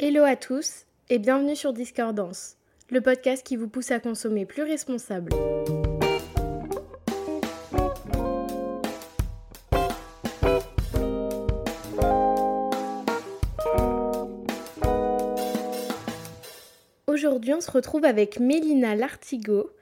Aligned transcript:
Hello 0.00 0.22
à 0.22 0.36
tous 0.36 0.84
et 1.10 1.18
bienvenue 1.18 1.56
sur 1.56 1.72
Discordance, 1.72 2.54
le 2.88 3.00
podcast 3.00 3.44
qui 3.44 3.56
vous 3.56 3.66
pousse 3.66 3.90
à 3.90 3.98
consommer 3.98 4.46
plus 4.46 4.62
responsable. 4.62 5.32
Aujourd'hui, 17.08 17.54
on 17.54 17.60
se 17.60 17.72
retrouve 17.72 18.04
avec 18.04 18.38
Mélina 18.38 18.94
Lartigot, 18.94 19.72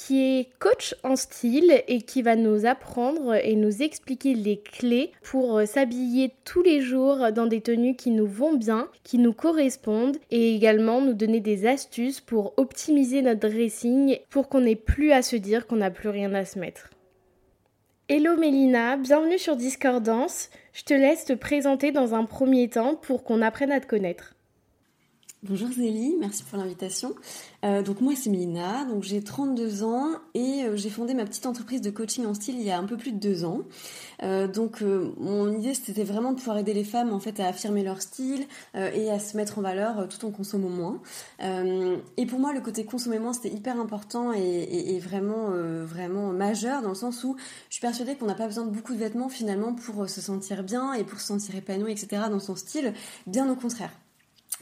qui 0.00 0.22
est 0.22 0.48
coach 0.58 0.94
en 1.04 1.14
style 1.14 1.82
et 1.86 2.00
qui 2.00 2.22
va 2.22 2.34
nous 2.34 2.64
apprendre 2.64 3.34
et 3.34 3.54
nous 3.54 3.82
expliquer 3.82 4.32
les 4.32 4.58
clés 4.58 5.12
pour 5.22 5.58
euh, 5.58 5.66
s'habiller 5.66 6.32
tous 6.46 6.62
les 6.62 6.80
jours 6.80 7.32
dans 7.32 7.44
des 7.44 7.60
tenues 7.60 7.96
qui 7.96 8.10
nous 8.10 8.26
vont 8.26 8.54
bien, 8.54 8.88
qui 9.04 9.18
nous 9.18 9.34
correspondent 9.34 10.16
et 10.30 10.56
également 10.56 11.02
nous 11.02 11.12
donner 11.12 11.40
des 11.40 11.66
astuces 11.66 12.20
pour 12.20 12.54
optimiser 12.56 13.20
notre 13.20 13.46
dressing 13.46 14.16
pour 14.30 14.48
qu'on 14.48 14.62
n'ait 14.62 14.74
plus 14.74 15.12
à 15.12 15.20
se 15.20 15.36
dire 15.36 15.66
qu'on 15.66 15.76
n'a 15.76 15.90
plus 15.90 16.08
rien 16.08 16.32
à 16.32 16.46
se 16.46 16.58
mettre. 16.58 16.88
Hello 18.08 18.38
Mélina, 18.38 18.96
bienvenue 18.96 19.38
sur 19.38 19.54
Discordance. 19.54 20.48
Je 20.72 20.82
te 20.82 20.94
laisse 20.94 21.26
te 21.26 21.34
présenter 21.34 21.92
dans 21.92 22.14
un 22.14 22.24
premier 22.24 22.70
temps 22.70 22.94
pour 22.94 23.22
qu'on 23.22 23.42
apprenne 23.42 23.70
à 23.70 23.80
te 23.80 23.86
connaître. 23.86 24.34
Bonjour 25.42 25.70
Zélie, 25.72 26.16
merci 26.20 26.44
pour 26.44 26.58
l'invitation. 26.58 27.14
Euh, 27.64 27.80
donc 27.80 28.02
moi 28.02 28.12
c'est 28.14 28.28
Mélina, 28.28 28.84
donc 28.84 29.04
j'ai 29.04 29.22
32 29.22 29.84
ans 29.84 30.10
et 30.34 30.64
euh, 30.64 30.76
j'ai 30.76 30.90
fondé 30.90 31.14
ma 31.14 31.24
petite 31.24 31.46
entreprise 31.46 31.80
de 31.80 31.88
coaching 31.88 32.26
en 32.26 32.34
style 32.34 32.56
il 32.56 32.62
y 32.62 32.70
a 32.70 32.76
un 32.76 32.84
peu 32.84 32.98
plus 32.98 33.12
de 33.12 33.18
deux 33.18 33.46
ans. 33.46 33.62
Euh, 34.22 34.46
donc 34.46 34.82
mon 34.82 35.50
idée 35.50 35.72
c'était 35.72 36.04
vraiment 36.04 36.32
de 36.32 36.36
pouvoir 36.36 36.58
aider 36.58 36.74
les 36.74 36.84
femmes 36.84 37.14
en 37.14 37.20
fait 37.20 37.40
à 37.40 37.46
affirmer 37.46 37.82
leur 37.82 38.02
style 38.02 38.44
et 38.74 39.10
à 39.10 39.18
se 39.18 39.34
mettre 39.34 39.58
en 39.58 39.62
valeur 39.62 40.08
tout 40.08 40.26
en 40.26 40.30
consommant 40.30 40.68
moins. 40.68 41.00
et 41.40 42.26
pour 42.26 42.38
moi 42.38 42.52
le 42.52 42.60
côté 42.60 42.84
consommer 42.84 43.18
moins 43.18 43.32
c'était 43.32 43.48
hyper 43.48 43.80
important 43.80 44.34
et, 44.34 44.98
vraiment 44.98 45.48
vraiment 45.86 46.32
majeur 46.32 46.82
dans 46.82 46.90
le 46.90 46.94
sens 46.94 47.24
où 47.24 47.34
je 47.70 47.76
suis 47.76 47.80
persuadée 47.80 48.14
qu'on 48.14 48.26
n'a 48.26 48.34
pas 48.34 48.46
besoin 48.46 48.66
de 48.66 48.70
beaucoup 48.70 48.92
de 48.92 48.98
vêtements 48.98 49.30
finalement 49.30 49.72
pour 49.72 50.06
se 50.06 50.20
sentir 50.20 50.64
bien 50.64 50.92
et 50.92 51.02
pour 51.02 51.18
se 51.18 51.28
sentir 51.28 51.56
épanoui 51.56 51.92
etc 51.92 52.24
dans 52.30 52.40
son 52.40 52.56
style. 52.56 52.92
Bien 53.26 53.50
au 53.50 53.56
contraire. 53.56 53.92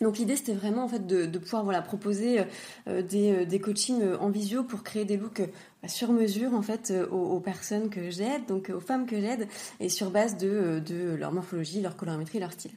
Donc 0.00 0.18
l'idée 0.18 0.36
c'était 0.36 0.52
vraiment 0.52 0.84
en 0.84 0.88
fait 0.88 1.06
de, 1.06 1.38
pouvoir 1.38 1.64
voilà 1.64 1.82
proposer 1.82 2.40
euh, 2.40 2.44
euh, 2.88 3.02
des, 3.02 3.32
euh, 3.32 3.44
des, 3.44 3.60
coachings 3.60 4.02
en 4.20 4.30
visio 4.30 4.62
pour 4.62 4.82
créer 4.82 5.04
des 5.04 5.16
looks 5.16 5.42
sur 5.86 6.12
mesure 6.12 6.54
en 6.54 6.62
fait 6.62 6.92
aux, 7.10 7.40
personnes 7.40 7.88
que 7.88 8.10
j'aide, 8.10 8.46
donc 8.46 8.70
aux 8.74 8.80
femmes 8.80 9.06
que 9.06 9.20
j'aide, 9.20 9.46
et 9.80 9.88
sur 9.88 10.10
base 10.10 10.36
de, 10.36 10.80
de, 10.84 11.14
leur 11.14 11.32
morphologie, 11.32 11.80
leur 11.80 11.96
colorimétrie, 11.96 12.40
leur 12.40 12.52
style. 12.52 12.72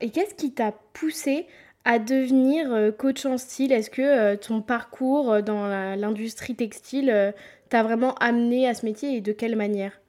Et 0.00 0.10
qu'est-ce 0.10 0.34
qui 0.34 0.52
t'a 0.52 0.72
poussé 0.92 1.46
à 1.84 1.98
devenir 1.98 2.92
coach 2.96 3.26
en 3.26 3.36
style? 3.36 3.72
Est-ce 3.72 3.90
que 3.90 4.34
ton 4.36 4.62
parcours 4.62 5.42
dans 5.42 5.66
l'industrie 5.96 6.56
textile 6.56 7.34
t'a 7.68 7.82
vraiment 7.82 8.14
amené 8.14 8.66
à 8.66 8.72
ce 8.72 8.86
métier 8.86 9.16
et 9.16 9.20
de 9.20 9.32
quelle 9.32 9.56
manière? 9.56 10.00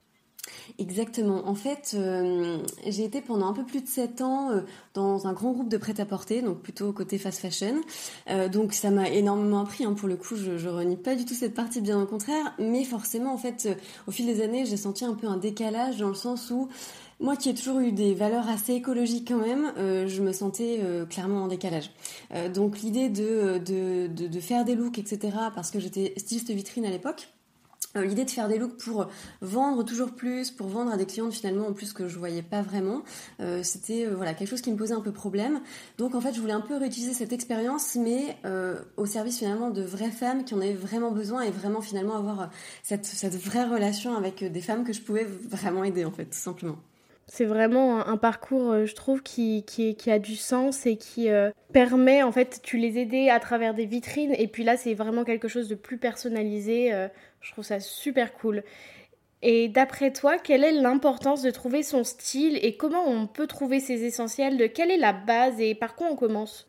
Exactement. 0.78 1.48
En 1.48 1.56
fait, 1.56 1.92
euh, 1.94 2.58
j'ai 2.86 3.04
été 3.04 3.22
pendant 3.22 3.48
un 3.48 3.54
peu 3.54 3.66
plus 3.66 3.82
de 3.82 3.88
7 3.88 4.22
ans 4.22 4.52
euh, 4.52 4.62
dans 4.94 5.28
un 5.28 5.34
grand 5.34 5.52
groupe 5.52 5.70
de 5.70 5.78
prêt-à-porter, 5.78 6.42
donc 6.42 6.60
plutôt 6.62 6.94
côté 6.94 7.18
fast 7.18 7.40
fashion. 7.40 7.82
Euh, 8.30 8.48
donc 8.48 8.74
ça 8.74 8.90
m'a 8.90 9.10
énormément 9.10 9.60
appris. 9.60 9.84
Hein, 9.84 9.94
pour 9.94 10.08
le 10.08 10.16
coup, 10.16 10.36
je, 10.36 10.58
je 10.58 10.70
renie 10.70 10.96
pas 10.96 11.16
du 11.16 11.26
tout 11.26 11.34
cette 11.34 11.54
partie, 11.54 11.82
bien 11.82 12.02
au 12.02 12.06
contraire. 12.06 12.54
Mais 12.60 12.84
forcément, 12.84 13.34
en 13.34 13.38
fait, 13.38 13.68
au 14.08 14.12
fil 14.12 14.26
des 14.26 14.42
années, 14.42 14.66
j'ai 14.66 14.78
senti 14.78 15.04
un 15.06 15.16
peu 15.16 15.28
un 15.28 15.38
décalage 15.38 15.98
dans 15.98 16.10
le 16.10 16.16
sens 16.16 16.50
où 16.52 16.70
moi 17.20 17.36
qui 17.36 17.50
ai 17.50 17.54
toujours 17.54 17.80
eu 17.80 17.92
des 17.92 18.14
valeurs 18.14 18.48
assez 18.48 18.74
écologiques 18.74 19.28
quand 19.28 19.46
même, 19.46 19.74
je 19.76 20.22
me 20.22 20.32
sentais 20.32 20.80
clairement 21.10 21.44
en 21.44 21.48
décalage. 21.50 21.92
donc 22.54 22.80
l'idée 22.80 23.10
de, 23.10 23.58
de, 23.58 24.08
de, 24.08 24.40
faire 24.40 24.64
des 24.64 24.74
looks, 24.74 25.00
etc., 25.00 25.36
parce 25.54 25.70
que 25.70 25.82
j'étais 25.82 26.14
styliste 26.16 26.50
vitrine 26.52 26.86
à 26.86 26.90
l'époque, 26.90 27.28
l'idée 27.96 28.26
de 28.26 28.30
faire 28.30 28.48
des 28.48 28.58
looks 28.58 28.78
pour 28.78 29.08
vendre 29.42 29.84
toujours 29.84 30.12
plus, 30.12 30.52
pour 30.52 30.68
vendre 30.68 30.92
à 30.92 30.98
des 30.98 31.06
clientes 31.06 31.34
finalement 31.34 31.68
en 31.68 31.74
plus 31.74 31.94
que 31.94 32.08
je 32.08 32.18
voyais 32.18 32.42
pas 32.42 32.62
vraiment, 32.62 33.04
euh, 33.40 33.64
c'était 33.64 34.06
euh, 34.06 34.16
voilà 34.16 34.34
quelque 34.34 34.50
chose 34.50 34.62
qui 34.62 34.72
me 34.72 34.78
posait 34.78 34.94
un 34.94 35.02
peu 35.02 35.12
problème. 35.12 35.62
Donc 35.98 36.16
en 36.16 36.22
fait, 36.22 36.34
je 36.34 36.42
voulais 36.42 36.54
un 36.54 36.62
peu 36.62 36.78
réutiliser 36.78 37.14
cette 37.14 37.34
expérience, 37.34 37.96
mais 37.96 38.38
au 38.98 39.06
service 39.06 39.40
finalement 39.40 39.70
de 39.70 39.82
vraies 39.82 40.12
femmes 40.12 40.44
qui 40.44 40.54
en 40.54 40.62
avaient 40.62 40.74
vraiment 40.74 41.12
besoin 41.12 41.42
et 41.42 41.52
vraiment 41.52 41.82
finalement 41.82 42.16
avoir 42.16 42.50
cette, 42.84 43.06
cette 43.06 43.36
vraie 43.36 43.66
relation 43.66 44.16
avec 44.16 44.44
des 44.44 44.62
femmes 44.62 44.84
que 44.84 44.94
je 44.94 45.02
pouvais 45.02 45.26
vraiment 45.26 45.84
aider 45.84 46.06
en 46.06 46.12
fait, 46.12 46.26
tout 46.26 46.38
simplement. 46.38 46.78
C'est 47.32 47.46
vraiment 47.46 48.08
un, 48.08 48.18
parcours, 48.18 48.72
euh, 48.72 48.86
je 48.86 48.96
trouve, 48.96 49.22
qui, 49.22 49.64
qui, 49.64 50.12
a 50.12 50.18
du 50.18 50.36
sens 50.36 50.88
et 50.88 50.98
qui 50.98 51.30
euh, 51.30 51.52
permet, 51.72 52.24
en 52.24 52.32
fait, 52.32 52.60
tu 52.64 52.78
les 52.78 52.98
aider 52.98 53.30
à 53.30 53.40
travers 53.40 53.76
des 53.76 53.86
vitrines. 53.86 54.34
Et 54.36 54.48
puis 54.48 54.64
là, 54.64 54.78
c'est 54.78 54.96
vraiment 54.96 55.24
quelque 55.24 55.48
chose 55.48 55.70
de 55.70 55.76
plus 55.76 56.00
personnalisé. 56.00 56.92
Euh, 56.92 57.08
je 57.42 57.52
trouve 57.52 57.64
ça 57.64 57.80
super 57.80 58.34
cool. 58.34 58.64
Et 59.44 59.70
d'après 59.70 60.12
toi, 60.12 60.40
quelle 60.40 60.64
est 60.64 60.72
l'importance 60.72 61.44
de 61.44 61.52
trouver 61.52 61.84
son 61.84 62.04
style 62.04 62.58
et 62.64 62.76
comment 62.76 63.08
on 63.08 63.28
peut 63.28 63.48
trouver 63.48 63.80
ses 63.80 64.06
essentiels? 64.06 64.58
De 64.58 64.66
Quelle 64.66 64.90
est 64.90 64.98
la 64.98 65.14
base 65.14 65.62
et 65.62 65.76
par 65.76 65.96
quoi 65.96 66.08
on 66.12 66.16
commence? 66.16 66.68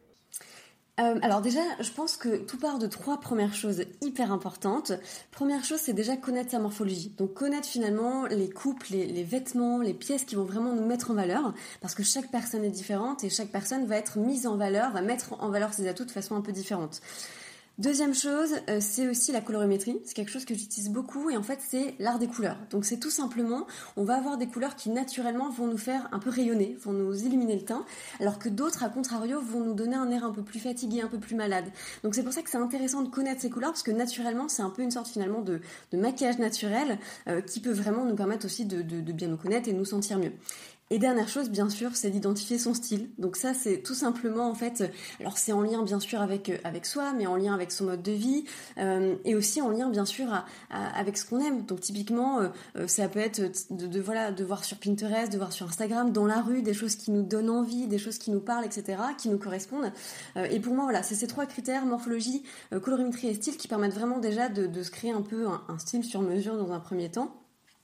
Euh, 1.00 1.18
alors 1.22 1.40
déjà, 1.40 1.60
je 1.80 1.90
pense 1.90 2.16
que 2.16 2.36
tout 2.36 2.58
part 2.58 2.78
de 2.78 2.86
trois 2.86 3.20
premières 3.20 3.54
choses 3.54 3.84
hyper 4.02 4.32
importantes. 4.32 4.92
Première 5.30 5.64
chose, 5.64 5.80
c'est 5.80 5.92
déjà 5.92 6.16
connaître 6.16 6.50
sa 6.50 6.58
morphologie. 6.58 7.12
Donc 7.16 7.34
connaître 7.34 7.68
finalement 7.68 8.26
les 8.26 8.50
coupes, 8.50 8.84
les, 8.86 9.06
les, 9.06 9.24
vêtements, 9.24 9.78
les 9.78 9.94
pièces 9.94 10.24
qui 10.24 10.34
vont 10.34 10.44
vraiment 10.44 10.74
nous 10.74 10.84
mettre 10.84 11.10
en 11.10 11.14
valeur, 11.14 11.54
parce 11.80 11.94
que 11.94 12.02
chaque 12.02 12.30
personne 12.30 12.64
est 12.64 12.70
différente 12.70 13.24
et 13.24 13.30
chaque 13.30 13.50
personne 13.50 13.86
va 13.86 13.96
être 13.96 14.18
mise 14.18 14.46
en 14.46 14.56
valeur, 14.56 14.92
va 14.92 15.02
mettre 15.02 15.34
en 15.42 15.48
valeur 15.48 15.72
ses 15.72 15.88
atouts 15.88 16.04
de 16.04 16.10
façon 16.10 16.36
un 16.36 16.40
peu 16.40 16.52
différente. 16.52 17.00
Deuxième 17.80 18.14
chose, 18.14 18.56
euh, 18.68 18.76
c'est 18.78 19.08
aussi 19.08 19.32
la 19.32 19.40
colorimétrie. 19.40 20.02
C'est 20.04 20.12
quelque 20.12 20.30
chose 20.30 20.44
que 20.44 20.54
j'utilise 20.54 20.90
beaucoup 20.90 21.30
et 21.30 21.38
en 21.38 21.42
fait 21.42 21.60
c'est 21.66 21.94
l'art 21.98 22.18
des 22.18 22.26
couleurs. 22.26 22.58
Donc 22.68 22.84
c'est 22.84 22.98
tout 22.98 23.08
simplement, 23.08 23.66
on 23.96 24.04
va 24.04 24.16
avoir 24.18 24.36
des 24.36 24.46
couleurs 24.46 24.76
qui 24.76 24.90
naturellement 24.90 25.48
vont 25.48 25.66
nous 25.66 25.78
faire 25.78 26.06
un 26.12 26.18
peu 26.18 26.28
rayonner, 26.28 26.76
vont 26.82 26.92
nous 26.92 27.24
illuminer 27.24 27.56
le 27.56 27.64
teint, 27.64 27.86
alors 28.20 28.38
que 28.38 28.50
d'autres, 28.50 28.84
à 28.84 28.90
contrario, 28.90 29.40
vont 29.40 29.60
nous 29.60 29.72
donner 29.72 29.96
un 29.96 30.10
air 30.10 30.24
un 30.24 30.30
peu 30.30 30.42
plus 30.42 30.60
fatigué, 30.60 31.00
un 31.00 31.08
peu 31.08 31.18
plus 31.18 31.36
malade. 31.36 31.72
Donc 32.04 32.14
c'est 32.14 32.22
pour 32.22 32.34
ça 32.34 32.42
que 32.42 32.50
c'est 32.50 32.58
intéressant 32.58 33.00
de 33.00 33.08
connaître 33.08 33.40
ces 33.40 33.48
couleurs 33.48 33.70
parce 33.70 33.82
que 33.82 33.92
naturellement 33.92 34.48
c'est 34.48 34.60
un 34.60 34.68
peu 34.68 34.82
une 34.82 34.90
sorte 34.90 35.08
finalement 35.08 35.40
de, 35.40 35.62
maquillage 35.94 36.38
naturel 36.38 36.98
euh, 37.28 37.40
qui 37.40 37.60
peut 37.60 37.72
vraiment 37.72 38.04
nous 38.04 38.14
permettre 38.14 38.44
aussi 38.44 38.66
de, 38.66 38.82
de 38.82 39.12
bien 39.12 39.28
nous 39.28 39.38
connaître 39.38 39.70
et 39.70 39.72
nous 39.72 39.86
sentir 39.86 40.18
mieux. 40.18 40.32
Et 40.92 40.98
dernière 40.98 41.28
chose, 41.28 41.50
bien 41.50 41.70
sûr, 41.70 41.94
c'est 41.94 42.10
d'identifier 42.10 42.58
son 42.58 42.74
style. 42.74 43.10
Donc 43.16 43.36
ça, 43.36 43.54
c'est 43.54 43.78
tout 43.78 43.94
simplement 43.94 44.50
en 44.50 44.56
fait, 44.56 44.90
alors 45.20 45.38
c'est 45.38 45.52
en 45.52 45.62
lien 45.62 45.84
bien 45.84 46.00
sûr 46.00 46.20
avec 46.20 46.48
euh, 46.48 46.58
avec 46.64 46.84
soi, 46.84 47.12
mais 47.12 47.28
en 47.28 47.36
lien 47.36 47.54
avec 47.54 47.70
son 47.70 47.84
mode 47.84 48.02
de 48.02 48.10
vie, 48.10 48.44
euh, 48.76 49.14
et 49.24 49.36
aussi 49.36 49.62
en 49.62 49.68
lien 49.68 49.88
bien 49.88 50.04
sûr 50.04 50.26
avec 50.68 51.16
ce 51.16 51.24
qu'on 51.24 51.38
aime. 51.38 51.62
Donc 51.64 51.80
typiquement, 51.80 52.40
euh, 52.40 52.88
ça 52.88 53.08
peut 53.08 53.20
être 53.20 53.40
de, 53.70 54.00
voilà 54.00 54.32
de 54.32 54.42
voir 54.42 54.64
sur 54.64 54.78
Pinterest, 54.78 55.32
de 55.32 55.38
voir 55.38 55.52
sur 55.52 55.68
Instagram, 55.68 56.10
dans 56.10 56.26
la 56.26 56.40
rue, 56.40 56.60
des 56.60 56.74
choses 56.74 56.96
qui 56.96 57.12
nous 57.12 57.22
donnent 57.22 57.50
envie, 57.50 57.86
des 57.86 57.98
choses 57.98 58.18
qui 58.18 58.32
nous 58.32 58.40
parlent, 58.40 58.64
etc., 58.64 59.00
qui 59.16 59.28
nous 59.28 59.38
correspondent. 59.38 59.92
et 60.36 60.58
pour 60.58 60.74
moi, 60.74 60.84
voilà, 60.84 61.04
c'est 61.04 61.14
ces 61.14 61.28
trois 61.28 61.46
critères 61.46 61.86
morphologie, 61.86 62.42
colorimétrie 62.82 63.28
et 63.28 63.34
style 63.34 63.56
qui 63.56 63.68
permettent 63.68 63.94
vraiment 63.94 64.18
déjà 64.18 64.48
de, 64.48 64.82
se 64.82 64.90
créer 64.90 65.12
un 65.12 65.22
peu 65.22 65.46
un 65.46 65.78
style 65.78 66.02
sur 66.02 66.20
mesure 66.20 66.56
dans 66.56 66.72
un 66.72 66.80
premier 66.80 67.10
temps. 67.10 67.39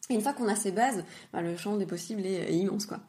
Une 0.09 0.21
fois 0.21 0.33
qu'on 0.33 0.49
a 0.49 0.55
ces 0.55 0.71
bases, 0.71 1.05
bah, 1.33 1.43
le 1.43 1.57
champ 1.57 1.77
des 1.77 1.87
possibles 1.87 2.25
est, 2.25 2.53
immense, 2.53 2.87
quoi. 2.87 3.01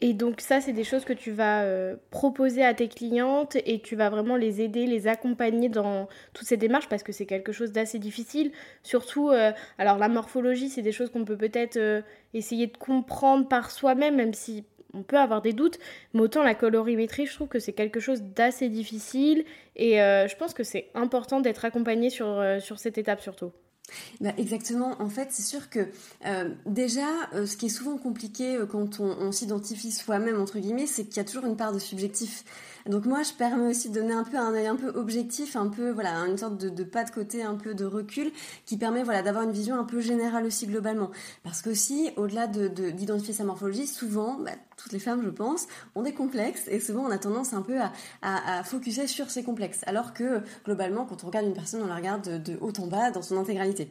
Et 0.00 0.12
donc 0.12 0.40
ça, 0.40 0.60
c'est 0.60 0.72
des 0.72 0.82
choses 0.82 1.04
que 1.04 1.12
tu 1.12 1.30
vas 1.30 1.62
euh, 1.62 1.94
proposer 2.10 2.64
à 2.64 2.74
tes 2.74 2.88
clientes 2.88 3.56
et 3.64 3.78
tu 3.80 3.94
vas 3.94 4.10
vraiment 4.10 4.34
les 4.36 4.60
aider, 4.60 4.86
les 4.86 5.06
accompagner 5.06 5.68
dans 5.68 6.08
toutes 6.32 6.48
ces 6.48 6.56
démarches 6.56 6.88
parce 6.88 7.04
que 7.04 7.12
c'est 7.12 7.26
quelque 7.26 7.52
chose 7.52 7.70
d'assez 7.70 8.00
difficile. 8.00 8.50
Surtout, 8.82 9.30
euh, 9.30 9.52
alors 9.78 9.98
la 9.98 10.08
morphologie, 10.08 10.68
c'est 10.68 10.82
des 10.82 10.90
choses 10.90 11.10
qu'on 11.10 11.24
peut 11.24 11.36
peut-être 11.36 11.76
euh, 11.76 12.02
essayer 12.34 12.66
de 12.66 12.76
comprendre 12.76 13.46
par 13.46 13.70
soi-même, 13.70 14.16
même 14.16 14.34
si 14.34 14.64
on 14.94 15.04
peut 15.04 15.18
avoir 15.18 15.42
des 15.42 15.52
doutes. 15.52 15.78
Mais 16.12 16.22
autant 16.22 16.42
la 16.42 16.56
colorimétrie, 16.56 17.26
je 17.26 17.34
trouve 17.34 17.48
que 17.48 17.60
c'est 17.60 17.72
quelque 17.72 18.00
chose 18.00 18.22
d'assez 18.22 18.68
difficile 18.68 19.44
et 19.76 19.96
je 19.96 20.36
pense 20.36 20.54
que 20.54 20.62
c'est 20.62 20.88
important 20.94 21.40
d'être 21.40 21.64
accompagné 21.64 22.10
sur, 22.10 22.40
sur 22.60 22.78
cette 22.78 22.96
étape 22.96 23.20
surtout. 23.20 23.50
Bah 24.20 24.32
exactement. 24.38 25.00
En 25.00 25.08
fait, 25.08 25.28
c'est 25.30 25.42
sûr 25.42 25.68
que 25.68 25.88
euh, 26.26 26.50
déjà, 26.66 27.06
euh, 27.34 27.46
ce 27.46 27.56
qui 27.56 27.66
est 27.66 27.70
souvent 27.70 27.96
compliqué 27.98 28.56
euh, 28.56 28.66
quand 28.66 29.00
on, 29.00 29.04
on 29.04 29.32
s'identifie 29.32 29.92
soi-même 29.92 30.40
entre 30.40 30.58
guillemets, 30.58 30.86
c'est 30.86 31.04
qu'il 31.04 31.18
y 31.18 31.20
a 31.20 31.24
toujours 31.24 31.44
une 31.46 31.56
part 31.56 31.72
de 31.72 31.78
subjectif. 31.78 32.44
Donc 32.86 33.06
moi, 33.06 33.22
je 33.22 33.32
permets 33.32 33.70
aussi 33.70 33.88
de 33.88 33.94
donner 33.94 34.12
un 34.12 34.24
peu 34.24 34.36
un 34.36 34.52
œil 34.52 34.66
un 34.66 34.76
peu 34.76 34.88
objectif, 34.88 35.56
un 35.56 35.68
peu 35.68 35.90
voilà, 35.90 36.18
une 36.26 36.36
sorte 36.36 36.58
de, 36.58 36.84
pas 36.84 37.04
de 37.04 37.10
côté, 37.10 37.42
un 37.42 37.54
peu 37.54 37.74
de 37.74 37.84
recul, 37.84 38.30
qui 38.66 38.76
permet 38.76 39.02
voilà 39.02 39.22
d'avoir 39.22 39.44
une 39.44 39.52
vision 39.52 39.78
un 39.78 39.84
peu 39.84 40.00
générale 40.00 40.44
aussi 40.44 40.66
globalement. 40.66 41.10
Parce 41.42 41.62
que 41.62 41.70
au-delà 42.18 42.46
de 42.46 42.68
d'identifier 42.90 43.34
sa 43.34 43.44
morphologie, 43.44 43.86
souvent, 43.86 44.38
bah, 44.38 44.52
toutes 44.76 44.92
les 44.92 44.98
femmes, 44.98 45.22
je 45.24 45.30
pense, 45.30 45.66
ont 45.94 46.02
des 46.02 46.12
complexes 46.12 46.68
et 46.68 46.80
souvent 46.80 47.04
on 47.04 47.10
a 47.10 47.18
tendance 47.18 47.52
un 47.52 47.62
peu 47.62 47.80
à, 47.80 47.92
à, 48.22 48.58
à 48.58 48.64
focuser 48.64 49.06
sur 49.06 49.30
ces 49.30 49.42
complexes. 49.42 49.80
Alors 49.86 50.12
que 50.12 50.40
globalement, 50.64 51.06
quand 51.06 51.24
on 51.24 51.28
regarde 51.28 51.46
une 51.46 51.54
personne, 51.54 51.82
on 51.82 51.86
la 51.86 51.96
regarde 51.96 52.28
de, 52.28 52.52
de 52.52 52.58
haut 52.60 52.72
en 52.78 52.86
bas 52.86 53.10
dans 53.10 53.22
son 53.22 53.38
intégralité. 53.38 53.88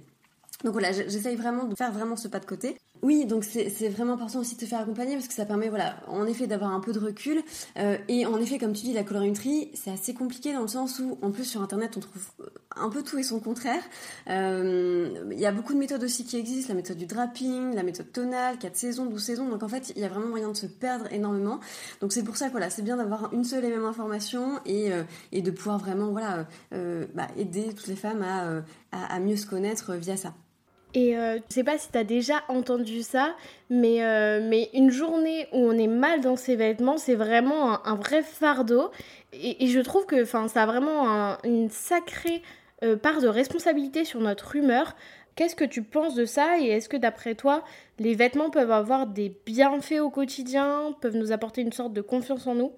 Donc 0.64 0.74
voilà, 0.74 0.92
j'essaye 0.92 1.36
vraiment 1.36 1.66
de 1.66 1.76
faire 1.76 1.92
vraiment 1.92 2.16
ce 2.16 2.28
pas 2.28 2.40
de 2.40 2.46
côté. 2.46 2.78
Oui, 3.04 3.26
donc 3.26 3.44
c'est 3.44 3.90
vraiment 3.90 4.14
important 4.14 4.40
aussi 4.40 4.56
de 4.56 4.62
te 4.62 4.66
faire 4.66 4.80
accompagner 4.80 5.16
parce 5.16 5.28
que 5.28 5.34
ça 5.34 5.46
permet, 5.46 5.68
voilà, 5.68 5.98
en 6.08 6.26
effet, 6.26 6.48
d'avoir 6.48 6.72
un 6.72 6.80
peu 6.80 6.94
de 6.94 7.00
recul. 7.00 7.44
Euh, 7.78 7.98
et 8.08 8.26
en 8.26 8.40
effet, 8.40 8.58
comme 8.58 8.72
tu 8.72 8.86
dis, 8.86 8.94
la 8.94 9.04
colorimétrie, 9.04 9.72
c'est 9.74 9.92
assez 9.92 10.14
compliqué 10.14 10.54
dans 10.54 10.62
le 10.62 10.70
sens 10.70 11.00
où, 11.00 11.18
en 11.22 11.30
plus, 11.32 11.44
sur 11.44 11.62
Internet, 11.62 11.98
on 11.98 12.00
trouve 12.00 12.22
un 12.78 12.90
peu 12.90 13.04
tout 13.04 13.18
et 13.18 13.24
son 13.24 13.42
contraire. 13.42 13.84
Euh, 14.30 15.22
il 15.34 15.38
y 15.38 15.46
a 15.46 15.52
beaucoup 15.52 15.74
de 15.74 15.80
méthodes 15.80 16.02
aussi 16.02 16.24
qui 16.24 16.38
existent, 16.38 16.70
la 16.72 16.78
méthode 16.78 16.96
du 16.96 17.06
draping, 17.06 17.76
la 17.76 17.84
méthode 17.84 18.10
tonale, 18.14 18.58
4 18.58 18.78
saisons, 18.78 19.06
12 19.08 19.22
saisons. 19.22 19.50
Donc 19.50 19.64
en 19.64 19.68
fait, 19.68 19.92
il 19.98 20.02
y 20.02 20.06
a 20.06 20.08
vraiment 20.08 20.28
moyen 20.30 20.50
de 20.50 20.56
se 20.56 20.68
perdre 20.68 21.12
énormément. 21.12 21.60
Donc 22.00 22.14
c'est 22.14 22.24
pour 22.24 22.38
ça 22.38 22.48
que 22.48 22.52
voilà, 22.52 22.70
c'est 22.70 22.84
bien 22.84 22.96
d'avoir 22.96 23.34
une 23.34 23.44
seule 23.44 23.66
et 23.66 23.70
même 23.70 23.84
information 23.84 24.62
et, 24.66 24.94
euh, 24.94 25.04
de 25.34 25.52
pouvoir 25.52 25.78
vraiment 25.78 26.12
voilà, 26.12 26.48
bah, 26.72 27.28
aider 27.36 27.74
toutes 27.76 27.88
les 27.88 27.98
femmes 27.98 28.22
à, 28.24 28.64
à 28.94 29.20
mieux 29.20 29.36
se 29.36 29.46
connaître 29.46 29.94
via 29.96 30.16
ça. 30.16 30.34
Et 30.96 31.18
euh, 31.18 31.40
je 31.50 31.56
sais 31.56 31.64
pas 31.64 31.78
si 31.78 31.92
tu 31.92 31.98
as 31.98 32.04
déjà 32.04 32.44
entendu 32.50 33.02
ça, 33.02 33.36
mais, 33.70 34.04
euh, 34.04 34.48
mais 34.48 34.70
une 34.74 34.92
journée 34.92 35.48
où 35.52 35.58
on 35.58 35.72
est 35.72 35.88
mal 35.88 36.22
dans 36.22 36.36
ses 36.36 36.56
vêtements, 36.56 36.98
c'est 36.98 37.16
vraiment 37.16 37.86
un, 37.88 37.96
vrai 37.96 38.22
fardeau. 38.22 38.92
Et, 39.34 39.68
je 39.68 39.80
trouve 39.80 40.06
que 40.06 40.24
ça 40.26 40.40
a 40.40 40.66
vraiment 40.66 41.38
une 41.44 41.70
sacrée 41.70 42.44
euh, 42.84 42.96
part 42.96 43.22
de 43.22 43.28
responsabilité 43.28 44.06
sur 44.06 44.20
notre 44.20 44.56
humeur. 44.56 44.96
Qu'est-ce 45.36 45.56
que 45.56 45.66
tu 45.66 45.82
penses 45.82 46.14
de 46.14 46.26
ça 46.26 46.60
et 46.60 46.68
est-ce 46.68 46.88
que 46.88 46.98
d'après 46.98 47.34
toi, 47.34 47.64
les 47.98 48.14
vêtements 48.14 48.52
peuvent 48.52 48.72
avoir 48.72 49.08
des 49.08 49.36
bienfaits 49.48 50.00
au 50.00 50.12
quotidien, 50.12 50.96
peuvent 51.02 51.18
nous 51.18 51.32
apporter 51.32 51.62
une 51.62 51.72
sorte 51.72 51.94
de 51.94 52.02
confiance 52.02 52.46
en 52.46 52.54
nous? 52.54 52.72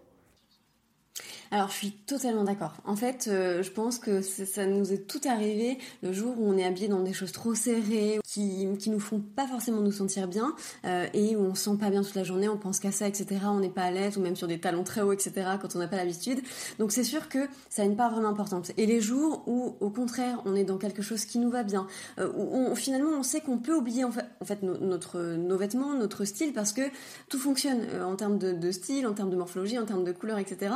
Alors, 1.52 1.70
je 1.70 1.76
suis 1.76 1.92
totalement 1.92 2.44
d'accord. 2.44 2.74
En 2.86 2.96
fait, 2.96 3.28
euh, 3.28 3.64
je 3.64 3.72
pense 3.72 4.00
que 4.00 4.22
ça 4.22 4.66
nous 4.66 4.92
est 4.92 5.08
tout 5.08 5.22
arrivé 5.26 5.78
le 6.02 6.12
jour 6.12 6.36
où 6.38 6.50
on 6.50 6.58
est 6.58 6.66
habillé 6.66 6.88
dans 6.88 7.02
des 7.02 7.14
choses 7.14 7.32
trop 7.32 7.54
serrées, 7.54 8.20
qui, 8.24 8.68
qui 8.80 8.90
nous 8.90 9.00
font 9.00 9.20
pas 9.20 9.48
forcément 9.48 9.82
nous 9.82 9.92
sentir 9.92 10.28
bien, 10.28 10.56
euh, 10.86 11.06
et 11.14 11.36
où 11.36 11.42
on 11.42 11.56
se 11.56 11.70
sent 11.70 11.78
pas 11.80 11.90
bien 11.90 12.04
toute 12.04 12.16
la 12.16 12.24
journée, 12.24 12.50
on 12.50 12.58
pense 12.58 12.80
qu'à 12.80 12.92
ça, 12.92 13.08
etc. 13.08 13.28
On 13.46 13.60
n'est 13.60 13.70
pas 13.70 13.84
à 13.84 13.92
l'aise, 13.92 14.18
ou 14.18 14.22
même 14.22 14.36
sur 14.36 14.48
des 14.48 14.60
talons 14.60 14.84
très 14.84 15.02
hauts, 15.02 15.14
etc. 15.14 15.34
quand 15.62 15.76
on 15.76 15.80
n'a 15.80 15.88
pas 15.88 15.98
l'habitude. 15.98 16.40
Donc, 16.80 16.92
c'est 16.92 17.04
sûr 17.04 17.30
que 17.30 17.48
ça 17.70 17.84
a 17.84 17.86
une 17.86 17.96
part 17.96 18.12
vraiment 18.12 18.30
importante. 18.30 18.72
Et 18.78 18.86
les 18.86 19.02
jours 19.02 19.44
où, 19.48 19.76
au 19.80 19.90
contraire, 19.90 20.42
on 20.46 20.56
est 20.56 20.64
dans 20.64 20.78
quelque 20.78 21.02
chose 21.02 21.26
qui 21.26 21.40
nous 21.40 21.50
va 21.50 21.64
bien, 21.64 21.88
euh, 22.20 22.32
où 22.36 22.76
finalement 22.76 23.12
on 23.18 23.24
sait 23.24 23.42
qu'on 23.42 23.58
peut 23.58 23.76
oublier 23.76 24.04
en 24.04 24.12
fait, 24.12 24.64
notre, 24.64 25.22
nos 25.22 25.58
vêtements, 25.58 25.94
notre 25.94 26.26
style, 26.26 26.54
parce 26.54 26.74
que 26.74 26.82
tout 27.30 27.40
fonctionne 27.40 27.86
en 28.04 28.16
termes 28.16 28.38
de, 28.38 28.72
style, 28.72 29.08
en 29.08 29.14
termes 29.14 29.30
de 29.30 29.36
morphologie, 29.36 29.78
en 29.78 29.86
termes 29.86 30.04
de 30.04 30.12
couleur, 30.12 30.40
etc. 30.40 30.74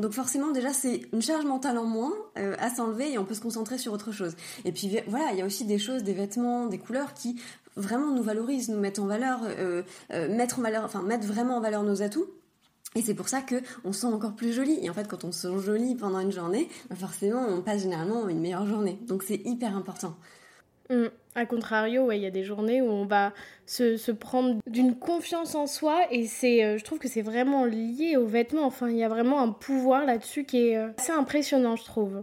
donc 0.00 0.12
forcément 0.12 0.50
déjà 0.50 0.72
c'est 0.72 1.02
une 1.12 1.22
charge 1.22 1.44
mentale 1.44 1.78
en 1.78 1.84
moins 1.84 2.12
euh, 2.38 2.54
à 2.58 2.70
s'enlever 2.70 3.12
et 3.12 3.18
on 3.18 3.24
peut 3.24 3.34
se 3.34 3.40
concentrer 3.40 3.78
sur 3.78 3.92
autre 3.92 4.12
chose. 4.12 4.34
Et 4.64 4.72
puis 4.72 4.98
voilà, 5.08 5.32
il 5.32 5.38
y 5.38 5.42
a 5.42 5.46
aussi 5.46 5.64
des 5.64 5.78
choses, 5.78 6.02
des 6.02 6.14
vêtements, 6.14 6.66
des 6.66 6.78
couleurs 6.78 7.14
qui 7.14 7.40
vraiment 7.76 8.10
nous 8.10 8.22
valorisent, 8.22 8.68
nous 8.68 8.80
mettent 8.80 8.98
en 8.98 9.06
valeur, 9.06 9.40
euh, 9.44 9.82
mettre 10.10 10.58
en 10.58 10.62
valeur, 10.62 10.84
enfin 10.84 11.02
mettre 11.02 11.26
vraiment 11.26 11.56
en 11.56 11.60
valeur 11.60 11.82
nos 11.82 12.02
atouts. 12.02 12.26
Et 12.94 13.02
c'est 13.02 13.14
pour 13.14 13.28
ça 13.28 13.42
que 13.42 13.56
on 13.84 13.92
se 13.92 14.00
sent 14.00 14.06
encore 14.06 14.34
plus 14.34 14.54
joli. 14.54 14.78
Et 14.82 14.88
en 14.88 14.94
fait, 14.94 15.06
quand 15.06 15.24
on 15.24 15.30
se 15.30 15.48
sent 15.48 15.58
joli 15.62 15.94
pendant 15.96 16.18
une 16.18 16.32
journée, 16.32 16.68
forcément, 16.94 17.46
on 17.46 17.60
passe 17.60 17.82
généralement 17.82 18.26
une 18.28 18.40
meilleure 18.40 18.66
journée. 18.66 18.98
Donc 19.06 19.22
c'est 19.22 19.42
hyper 19.44 19.76
important. 19.76 20.16
Mm. 20.90 21.06
A 21.34 21.44
contrario, 21.44 22.10
il 22.12 22.18
y 22.18 22.26
a 22.26 22.30
des 22.30 22.44
journées 22.44 22.80
où 22.80 22.88
on 22.88 23.04
va 23.04 23.32
se, 23.66 24.10
prendre 24.10 24.56
d'une 24.66 24.94
confiance 24.94 25.54
en 25.54 25.66
soi 25.66 26.00
et 26.10 26.26
c'est, 26.26 26.64
euh, 26.64 26.78
je 26.78 26.84
trouve 26.84 26.98
que 26.98 27.08
c'est 27.08 27.20
vraiment 27.20 27.66
lié 27.66 28.16
aux 28.16 28.26
vêtements. 28.26 28.64
Enfin, 28.64 28.88
il 28.88 28.96
y 28.96 29.04
a 29.04 29.08
vraiment 29.08 29.42
un 29.42 29.50
pouvoir 29.50 30.06
là-dessus 30.06 30.44
qui 30.44 30.68
est 30.68 30.78
euh, 30.78 30.88
assez 30.96 31.12
impressionnant, 31.12 31.76
je 31.76 31.84
trouve. 31.84 32.22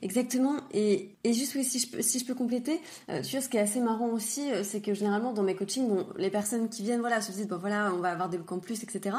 Exactement. 0.00 0.56
Et, 0.72 1.10
juste 1.24 1.60
si 1.62 2.18
je 2.18 2.24
peux, 2.24 2.34
compléter, 2.34 2.80
euh, 3.10 3.20
tu 3.22 3.32
vois, 3.32 3.40
ce 3.40 3.48
qui 3.48 3.56
est 3.56 3.60
assez 3.60 3.80
marrant 3.80 4.08
aussi, 4.08 4.50
euh, 4.50 4.62
c'est 4.64 4.80
que 4.80 4.94
généralement 4.94 5.32
dans 5.32 5.42
mes 5.42 5.54
coachings, 5.54 5.88
bon, 5.88 6.06
les 6.16 6.30
personnes 6.30 6.68
qui 6.68 6.82
viennent, 6.82 7.00
voilà, 7.00 7.20
se 7.20 7.32
disent, 7.32 7.48
bon 7.48 7.58
voilà, 7.58 7.92
on 7.94 7.98
va 7.98 8.10
avoir 8.10 8.28
des 8.28 8.38
en 8.50 8.58
plus, 8.58 8.82
etc. 8.82 9.16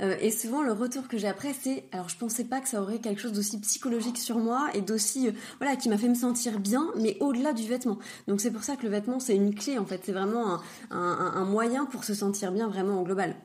Euh, 0.00 0.16
et 0.20 0.30
souvent 0.30 0.62
le 0.62 0.72
retour 0.72 1.06
que 1.06 1.18
j'ai 1.18 1.28
après, 1.28 1.52
c'est, 1.52 1.84
alors 1.92 2.08
je 2.08 2.16
pensais 2.16 2.44
pas 2.44 2.60
que 2.60 2.68
ça 2.68 2.82
aurait 2.82 2.98
quelque 2.98 3.20
chose 3.20 3.32
d'aussi 3.32 3.60
psychologique 3.60 4.18
sur 4.18 4.38
moi 4.38 4.68
et 4.74 4.80
d'aussi, 4.80 5.30
voilà, 5.60 5.76
qui 5.76 5.88
m'a 5.88 5.98
fait 5.98 6.08
me 6.08 6.14
sentir 6.14 6.58
bien, 6.58 6.90
mais 6.96 7.16
au-delà 7.20 7.52
du 7.52 7.68
vêtement. 7.68 7.98
Donc 8.26 8.40
c'est 8.40 8.50
pour 8.50 8.64
ça 8.64 8.76
que 8.76 8.82
le 8.82 8.88
vêtement, 8.88 9.20
c'est 9.20 9.36
une 9.36 9.54
clé 9.54 9.78
en 9.78 9.84
fait, 9.84 10.00
c'est 10.04 10.12
vraiment 10.12 10.54
un, 10.54 10.62
un, 10.90 11.32
un 11.36 11.44
moyen 11.44 11.84
pour 11.84 12.02
se 12.02 12.14
sentir 12.14 12.50
bien 12.50 12.66
vraiment 12.66 13.00
en 13.00 13.02
global. 13.02 13.36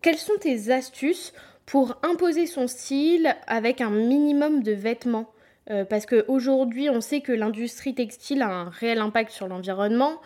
Quelles 0.00 0.18
sont 0.18 0.36
tes 0.38 0.70
astuces 0.70 1.32
pour 1.66 1.96
imposer 2.02 2.46
son 2.46 2.68
style 2.68 3.34
avec 3.46 3.80
un 3.80 3.90
minimum 3.90 4.62
de 4.62 4.72
vêtements? 4.72 5.33
Euh, 5.70 5.84
parce 5.84 6.06
qu'aujourd'hui, 6.06 6.90
on 6.90 7.00
sait 7.00 7.20
que 7.20 7.32
l'industrie 7.32 7.94
textile 7.94 8.42
a 8.42 8.48
un 8.48 8.68
réel 8.70 8.98
impact 8.98 9.30
sur 9.30 9.48
l'environnement. 9.48 10.20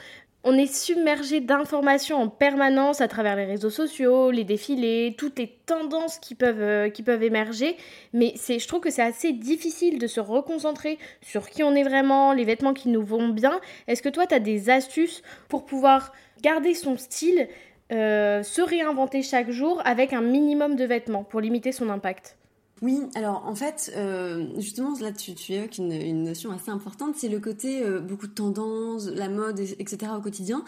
On 0.44 0.56
est 0.56 0.72
submergé 0.72 1.40
d'informations 1.40 2.16
en 2.16 2.28
permanence 2.28 3.00
à 3.00 3.08
travers 3.08 3.36
les 3.36 3.44
réseaux 3.44 3.70
sociaux, 3.70 4.30
les 4.30 4.44
défilés, 4.44 5.14
toutes 5.18 5.38
les 5.38 5.58
tendances 5.66 6.18
qui 6.18 6.34
peuvent, 6.36 6.62
euh, 6.62 6.90
qui 6.90 7.02
peuvent 7.02 7.24
émerger. 7.24 7.76
Mais 8.12 8.34
je 8.36 8.66
trouve 8.66 8.80
que 8.80 8.90
c'est 8.90 9.02
assez 9.02 9.32
difficile 9.32 9.98
de 9.98 10.06
se 10.06 10.20
reconcentrer 10.20 10.98
sur 11.22 11.50
qui 11.50 11.64
on 11.64 11.74
est 11.74 11.82
vraiment, 11.82 12.32
les 12.32 12.44
vêtements 12.44 12.72
qui 12.72 12.88
nous 12.88 13.04
vont 13.04 13.28
bien. 13.28 13.60
Est-ce 13.88 14.00
que 14.00 14.08
toi, 14.08 14.26
tu 14.26 14.34
as 14.34 14.40
des 14.40 14.70
astuces 14.70 15.22
pour 15.48 15.66
pouvoir 15.66 16.12
garder 16.40 16.72
son 16.74 16.96
style, 16.96 17.48
euh, 17.90 18.42
se 18.44 18.62
réinventer 18.62 19.22
chaque 19.22 19.50
jour 19.50 19.82
avec 19.84 20.12
un 20.12 20.22
minimum 20.22 20.76
de 20.76 20.84
vêtements 20.84 21.24
pour 21.24 21.40
limiter 21.40 21.72
son 21.72 21.90
impact? 21.90 22.37
Oui, 22.80 23.00
alors 23.16 23.44
en 23.46 23.56
fait, 23.56 23.92
euh, 23.96 24.46
justement, 24.56 24.94
là 25.00 25.10
tu, 25.10 25.34
tu 25.34 25.52
évoques 25.52 25.78
une, 25.78 26.22
notion 26.22 26.52
assez 26.52 26.70
importante, 26.70 27.14
c'est 27.16 27.28
le 27.28 27.40
côté 27.40 27.82
euh, 27.82 27.98
beaucoup 27.98 28.28
de 28.28 28.32
tendances, 28.32 29.06
la 29.06 29.28
mode, 29.28 29.58
etc. 29.58 30.12
au 30.16 30.20
quotidien. 30.20 30.62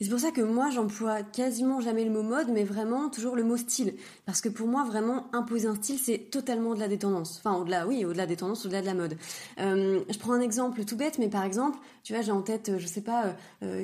Et 0.00 0.04
c'est 0.04 0.10
pour 0.10 0.20
ça 0.20 0.30
que 0.30 0.42
moi, 0.42 0.70
j'emploie 0.70 1.22
quasiment 1.22 1.80
jamais 1.80 2.04
le 2.04 2.10
mot 2.10 2.22
mode, 2.22 2.48
mais 2.52 2.62
vraiment 2.62 3.08
toujours 3.08 3.34
le 3.34 3.42
mot 3.42 3.56
style. 3.56 3.94
Parce 4.26 4.40
que 4.40 4.48
pour 4.48 4.68
moi, 4.68 4.84
vraiment, 4.84 5.26
imposer 5.32 5.66
un 5.66 5.74
style, 5.74 5.98
c'est 5.98 6.30
totalement 6.30 6.70
au-delà 6.70 6.86
des 6.86 6.98
tendances. 6.98 7.42
Enfin, 7.44 7.56
au-delà, 7.56 7.86
oui, 7.86 8.04
au-delà 8.04 8.26
des 8.26 8.36
tendances, 8.36 8.64
au-delà 8.64 8.80
de 8.80 8.86
la 8.86 8.94
mode. 8.94 9.16
Euh, 9.58 10.00
je 10.08 10.18
prends 10.18 10.34
un 10.34 10.40
exemple 10.40 10.84
tout 10.84 10.96
bête, 10.96 11.18
mais 11.18 11.28
par 11.28 11.42
exemple, 11.42 11.78
tu 12.04 12.12
vois, 12.12 12.22
j'ai 12.22 12.32
en 12.32 12.42
tête, 12.42 12.78
je 12.78 12.86
sais 12.86 13.00
pas, 13.00 13.34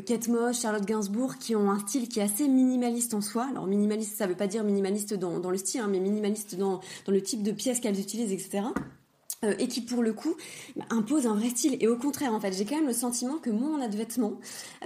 Kate 0.06 0.28
Moss, 0.28 0.61
Charlotte 0.61 0.85
Gainsbourg, 0.85 1.38
qui 1.38 1.56
ont 1.56 1.70
un 1.70 1.81
style 1.81 2.08
qui 2.08 2.20
est 2.20 2.23
assez 2.23 2.46
minimaliste 2.46 3.14
en 3.14 3.20
soi. 3.20 3.49
Alors 3.50 3.67
minimaliste, 3.67 4.17
ça 4.17 4.28
veut 4.28 4.37
pas 4.37 4.46
dire 4.46 4.62
minimaliste 4.62 5.14
dans, 5.14 5.50
le 5.50 5.56
style, 5.56 5.81
hein, 5.81 5.88
mais 5.90 5.99
minimaliste 5.99 6.55
dans 6.55 6.81
le 7.08 7.20
type 7.20 7.43
de 7.43 7.50
pièce 7.50 7.72
qu'elles 7.81 7.99
utilisent, 7.99 8.33
etc. 8.33 8.65
Euh, 9.44 9.55
et 9.59 9.67
qui 9.67 9.81
pour 9.81 10.05
le 10.05 10.12
coup 10.12 10.37
bah, 10.77 10.85
impose 10.91 11.27
un 11.27 11.35
vrai 11.35 11.49
style. 11.49 11.77
Et 11.81 11.89
au 11.89 11.97
contraire, 11.97 12.33
en 12.33 12.39
fait, 12.39 12.53
j'ai 12.53 12.65
quand 12.65 12.77
même 12.77 12.87
le 12.87 12.93
sentiment 12.93 13.39
que 13.39 13.50
moins 13.50 13.77
on 13.77 13.83
a 13.83 13.89
de 13.89 13.97
vêtements 13.97 14.35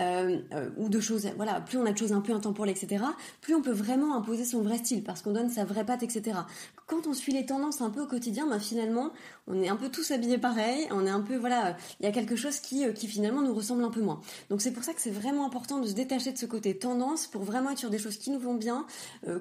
euh, 0.00 0.38
euh, 0.54 0.70
ou 0.78 0.88
de 0.88 0.98
choses, 0.98 1.28
voilà, 1.36 1.60
plus 1.60 1.76
on 1.76 1.84
a 1.84 1.92
de 1.92 1.98
choses 1.98 2.14
un 2.14 2.22
peu 2.22 2.32
intemporelles, 2.32 2.74
etc., 2.74 3.04
plus 3.42 3.54
on 3.54 3.60
peut 3.60 3.72
vraiment 3.72 4.16
imposer 4.16 4.46
son 4.46 4.62
vrai 4.62 4.78
style 4.78 5.04
parce 5.04 5.20
qu'on 5.20 5.32
donne 5.32 5.50
sa 5.50 5.66
vraie 5.66 5.84
patte, 5.84 6.02
etc. 6.02 6.38
Quand 6.86 7.06
on 7.06 7.12
suit 7.12 7.32
les 7.32 7.44
tendances 7.44 7.82
un 7.82 7.90
peu 7.90 8.00
au 8.00 8.06
quotidien, 8.06 8.46
bah, 8.46 8.58
finalement, 8.58 9.10
on 9.46 9.62
est 9.62 9.68
un 9.68 9.76
peu 9.76 9.90
tous 9.90 10.10
habillés 10.10 10.38
pareil, 10.38 10.88
on 10.90 11.04
est 11.04 11.10
un 11.10 11.20
peu, 11.20 11.36
voilà, 11.36 11.76
il 12.00 12.06
y 12.06 12.08
a 12.08 12.12
quelque 12.12 12.36
chose 12.36 12.58
qui, 12.58 12.90
qui 12.94 13.08
finalement 13.08 13.42
nous 13.42 13.52
ressemble 13.52 13.84
un 13.84 13.90
peu 13.90 14.00
moins. 14.00 14.22
Donc 14.48 14.62
c'est 14.62 14.72
pour 14.72 14.84
ça 14.84 14.94
que 14.94 15.02
c'est 15.02 15.10
vraiment 15.10 15.44
important 15.44 15.80
de 15.80 15.86
se 15.86 15.92
détacher 15.92 16.32
de 16.32 16.38
ce 16.38 16.46
côté 16.46 16.78
tendance 16.78 17.26
pour 17.26 17.42
vraiment 17.42 17.70
être 17.70 17.78
sur 17.78 17.90
des 17.90 17.98
choses 17.98 18.16
qui 18.16 18.30
nous 18.30 18.38
vont 18.38 18.54
bien, 18.54 18.86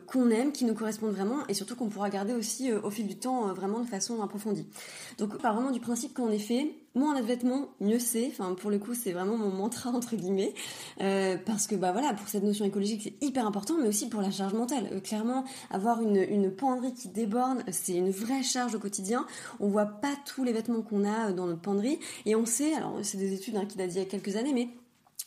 qu'on 0.08 0.30
aime, 0.30 0.51
qui 0.51 0.66
nous 0.66 0.74
correspondent 0.74 1.12
vraiment 1.12 1.48
et 1.48 1.54
surtout 1.54 1.75
qu'on 1.75 1.88
pourra 1.88 2.10
garder 2.10 2.34
aussi 2.34 2.74
au 2.74 2.89
fil 2.89 3.08
du 3.08 3.16
temps 3.16 3.54
vraiment 3.54 3.80
de 3.80 3.88
façon 3.88 4.22
approfondie. 4.22 4.68
Donc, 5.18 5.38
par 5.40 5.54
vraiment 5.56 5.72
du 5.72 5.80
principe 5.80 6.14
qu'en 6.14 6.30
effet, 6.30 6.76
moins 6.96 7.14
on 7.14 7.18
a 7.18 7.22
de 7.22 7.28
vêtements, 7.28 7.70
mieux 7.80 8.00
c'est. 8.00 8.28
Enfin, 8.28 8.56
pour 8.56 8.72
le 8.72 8.80
coup, 8.80 8.94
c'est 8.94 9.12
vraiment 9.12 9.38
mon 9.38 9.50
mantra 9.50 9.92
entre 9.92 10.16
guillemets, 10.16 10.54
euh, 11.02 11.38
parce 11.46 11.68
que 11.68 11.76
bah 11.76 11.92
voilà, 11.92 12.14
pour 12.14 12.28
cette 12.28 12.44
notion 12.44 12.66
écologique, 12.66 13.02
c'est 13.04 13.26
hyper 13.26 13.46
important, 13.46 13.76
mais 13.80 13.88
aussi 13.88 14.10
pour 14.10 14.22
la 14.22 14.32
charge 14.32 14.54
mentale. 14.54 14.90
Euh, 14.92 15.00
clairement, 15.00 15.44
avoir 15.70 16.02
une, 16.02 16.18
une 16.18 16.52
penderie 16.52 16.94
qui 16.94 17.10
déborde, 17.10 17.64
c'est 17.72 17.96
une 17.96 18.12
vraie 18.12 18.44
charge 18.44 18.76
au 18.76 18.80
quotidien. 18.80 19.26
On 19.60 19.68
voit 19.68 19.86
pas 19.86 20.14
tous 20.26 20.44
les 20.44 20.54
vêtements 20.54 20.82
qu'on 20.82 21.06
a 21.06 21.30
euh, 21.30 21.34
dans 21.34 21.46
notre 21.46 21.62
penderie, 21.62 22.00
et 22.26 22.36
on 22.36 22.46
sait, 22.46 22.74
alors 22.74 23.00
c'est 23.04 23.18
des 23.18 23.34
études 23.34 23.58
hein, 23.58 23.66
qui 23.66 23.78
datent 23.78 23.90
d'il 23.90 24.00
y 24.00 24.02
a 24.02 24.06
quelques 24.06 24.36
années, 24.36 24.54
mais 24.54 24.70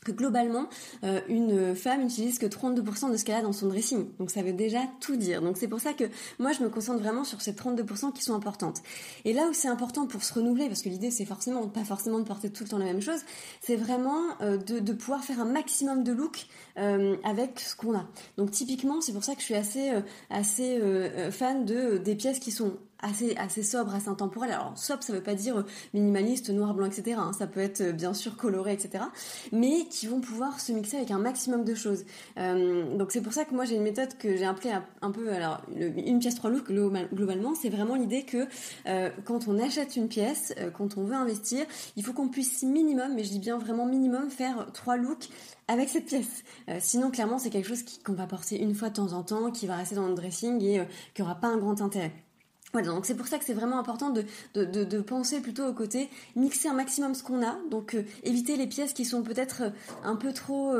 globalement, 0.07 0.69
euh, 1.05 1.21
une 1.29 1.75
femme 1.75 2.03
n'utilise 2.03 2.39
que 2.39 2.47
32% 2.47 3.11
de 3.11 3.17
ce 3.17 3.25
qu'elle 3.25 3.37
a 3.37 3.43
dans 3.43 3.53
son 3.53 3.67
dressing. 3.67 4.07
Donc 4.19 4.31
ça 4.31 4.43
veut 4.43 4.53
déjà 4.53 4.81
tout 5.01 5.17
dire. 5.17 5.43
Donc 5.43 5.57
c'est 5.57 5.69
pour 5.69 5.81
ça 5.81 5.93
que 5.93 6.05
moi 6.39 6.53
je 6.53 6.63
me 6.63 6.69
concentre 6.69 7.01
vraiment 7.01 7.25
sur 7.25 7.41
ces 7.41 7.53
32% 7.53 8.13
qui 8.13 8.23
sont 8.23 8.35
importantes. 8.35 8.83
Et 9.25 9.33
là 9.33 9.49
où 9.51 9.53
c'est 9.53 9.69
important 9.69 10.07
pour 10.07 10.23
se 10.23 10.33
renouveler, 10.35 10.69
parce 10.69 10.83
que 10.83 10.89
l'idée 10.89 11.11
c'est 11.11 11.25
forcément 11.25 11.67
pas 11.69 11.85
forcément 11.85 12.19
de 12.19 12.25
porter 12.25 12.51
tout 12.51 12.65
le 12.65 12.71
temps 12.71 12.79
la 12.79 12.87
même 12.87 13.03
chose, 13.03 13.21
c'est 13.61 13.77
vraiment 13.77 14.23
euh, 14.41 14.57
de, 14.57 14.79
de, 14.79 14.93
pouvoir 14.93 15.25
faire 15.25 15.41
un 15.41 15.45
maximum 15.45 16.03
de 16.05 16.13
looks 16.13 16.47
euh, 16.79 17.17
avec 17.25 17.61
ce 17.61 17.77
qu'on 17.77 17.97
a. 17.97 18.07
Donc 18.37 18.51
typiquement 18.51 19.01
c'est 19.01 19.13
pour 19.13 19.25
ça 19.25 19.35
que 19.35 19.41
je 19.41 19.47
suis 19.47 19.55
assez 19.55 19.91
assez 20.31 20.81
fan 21.31 21.65
de 21.65 21.99
des 21.99 22.15
pièces 22.15 22.39
qui 22.39 22.51
sont 22.51 22.79
assez, 23.03 23.37
assez 23.37 23.63
sobre, 23.63 23.95
assez 23.95 24.09
intemporel. 24.09 24.51
Alors 24.51 24.73
sobre, 24.77 25.03
ça 25.03 25.13
veut 25.13 25.23
pas 25.23 25.35
dire 25.35 25.65
minimaliste, 25.95 26.51
noir, 26.51 26.75
blanc, 26.75 26.87
etc. 26.87 27.17
Hein. 27.19 27.33
Ça 27.37 27.47
peut 27.47 27.61
être 27.61 27.93
bien 27.93 28.15
sûr 28.15 28.37
coloré, 28.37 28.73
etc. 28.73 29.05
Mais 29.53 29.87
qui 29.91 30.07
vont 30.07 30.21
pouvoir 30.21 30.61
se 30.61 30.73
mixer 30.73 30.97
avec 30.97 31.11
un 31.11 31.19
maximum 31.19 31.65
de 31.65 31.75
choses. 31.75 32.05
donc 32.37 33.13
c'est 33.13 33.23
pour 33.23 33.33
ça 33.33 33.45
que 33.45 33.55
moi 33.55 33.65
j'ai 33.65 33.77
une 33.77 33.83
méthode 33.83 34.17
que 34.19 34.37
j'ai 34.37 34.45
appelée 34.45 34.73
un 35.03 35.11
peu, 35.11 35.33
alors 35.33 35.63
une 35.77 36.19
pièce 36.19 36.35
trois 36.35 36.51
looks 36.51 36.71
globalement, 36.71 37.55
c'est 37.55 37.69
vraiment 37.69 37.95
l'idée 37.95 38.25
que 38.25 38.47
quand 39.25 39.49
on 39.49 39.59
achète 39.59 39.97
une 39.97 40.09
pièce, 40.09 40.55
quand 40.77 40.97
on 40.97 41.05
veut 41.05 41.15
investir, 41.15 41.67
il 41.97 42.05
faut 42.05 42.13
qu'on 42.13 42.29
puisse 42.29 42.63
minimum, 42.63 43.15
mais 43.15 43.25
je 43.25 43.31
dis 43.31 43.39
bien 43.39 43.59
vraiment 43.59 43.87
minimum, 43.87 44.31
faire 44.31 44.67
trois 44.73 44.97
looks 44.97 45.29
avec 45.69 45.89
cette 45.89 46.07
pièce. 46.07 46.45
Euh, 46.69 46.79
sinon, 46.81 47.11
clairement, 47.11 47.39
c'est 47.39 47.51
quelque 47.51 47.69
chose 47.69 47.85
qu'on 48.05 48.15
va 48.15 48.27
porter 48.27 48.61
une 48.61 48.75
fois 48.75 48.89
de 48.89 48.95
temps 48.95 49.13
en 49.13 49.23
temps, 49.23 49.51
qui 49.51 49.67
va 49.67 49.77
rester 49.77 49.95
dans 49.95 50.09
le 50.09 50.15
dressing 50.15 50.63
et 50.63 50.81
euh, 50.81 50.85
qui 51.15 51.23
n'aura 51.23 51.35
pas 51.37 51.49
un 51.49 51.59
grand 51.59 51.81
intérêt. 51.81 52.13
Voilà, 52.73 52.89
donc 52.89 53.07
c'est 53.07 53.15
pour 53.15 53.27
ça 53.27 53.39
que 53.39 53.45
c'est 53.45 53.55
vraiment 53.55 53.79
important 53.79 54.11
de, 54.11 54.25
de, 54.55 55.01
penser 55.01 55.41
plutôt 55.41 55.67
au 55.67 55.73
côté 55.73 56.11
mixer 56.37 56.69
un 56.69 56.75
maximum 56.75 57.15
ce 57.15 57.23
qu'on 57.23 57.43
a, 57.43 57.57
donc 57.71 57.95
euh, 57.95 58.03
éviter 58.25 58.57
les 58.57 58.67
pièces 58.67 58.93
qui 58.93 59.07
sont 59.07 59.23
peut-être 59.23 59.73
un 60.05 60.17
peu 60.17 60.35
trop 60.35 60.75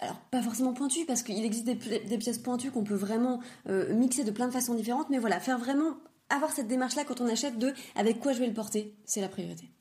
alors 0.00 0.20
pas 0.30 0.40
forcément 0.40 0.72
pointues 0.72 1.04
parce 1.04 1.22
qu'il 1.22 1.44
existe 1.44 1.66
des, 1.66 2.18
pièces 2.18 2.38
pointues 2.38 2.70
qu'on 2.70 2.84
peut 2.84 2.94
vraiment 2.94 3.40
mixer 3.66 4.22
de 4.22 4.30
plein 4.30 4.46
de 4.46 4.52
façons 4.52 4.74
différentes, 4.74 5.10
mais 5.10 5.18
voilà, 5.18 5.40
faire 5.40 5.58
vraiment 5.58 5.96
avoir 6.30 6.52
cette 6.52 6.68
démarche 6.68 6.94
là 6.94 7.02
quand 7.04 7.20
on 7.20 7.26
achète 7.26 7.58
de 7.58 7.72
avec 7.96 8.20
quoi 8.20 8.32
je 8.32 8.38
vais 8.38 8.46
le 8.46 8.54
porter, 8.54 8.94
c'est 9.04 9.20
la 9.20 9.28
priorité. 9.28 9.72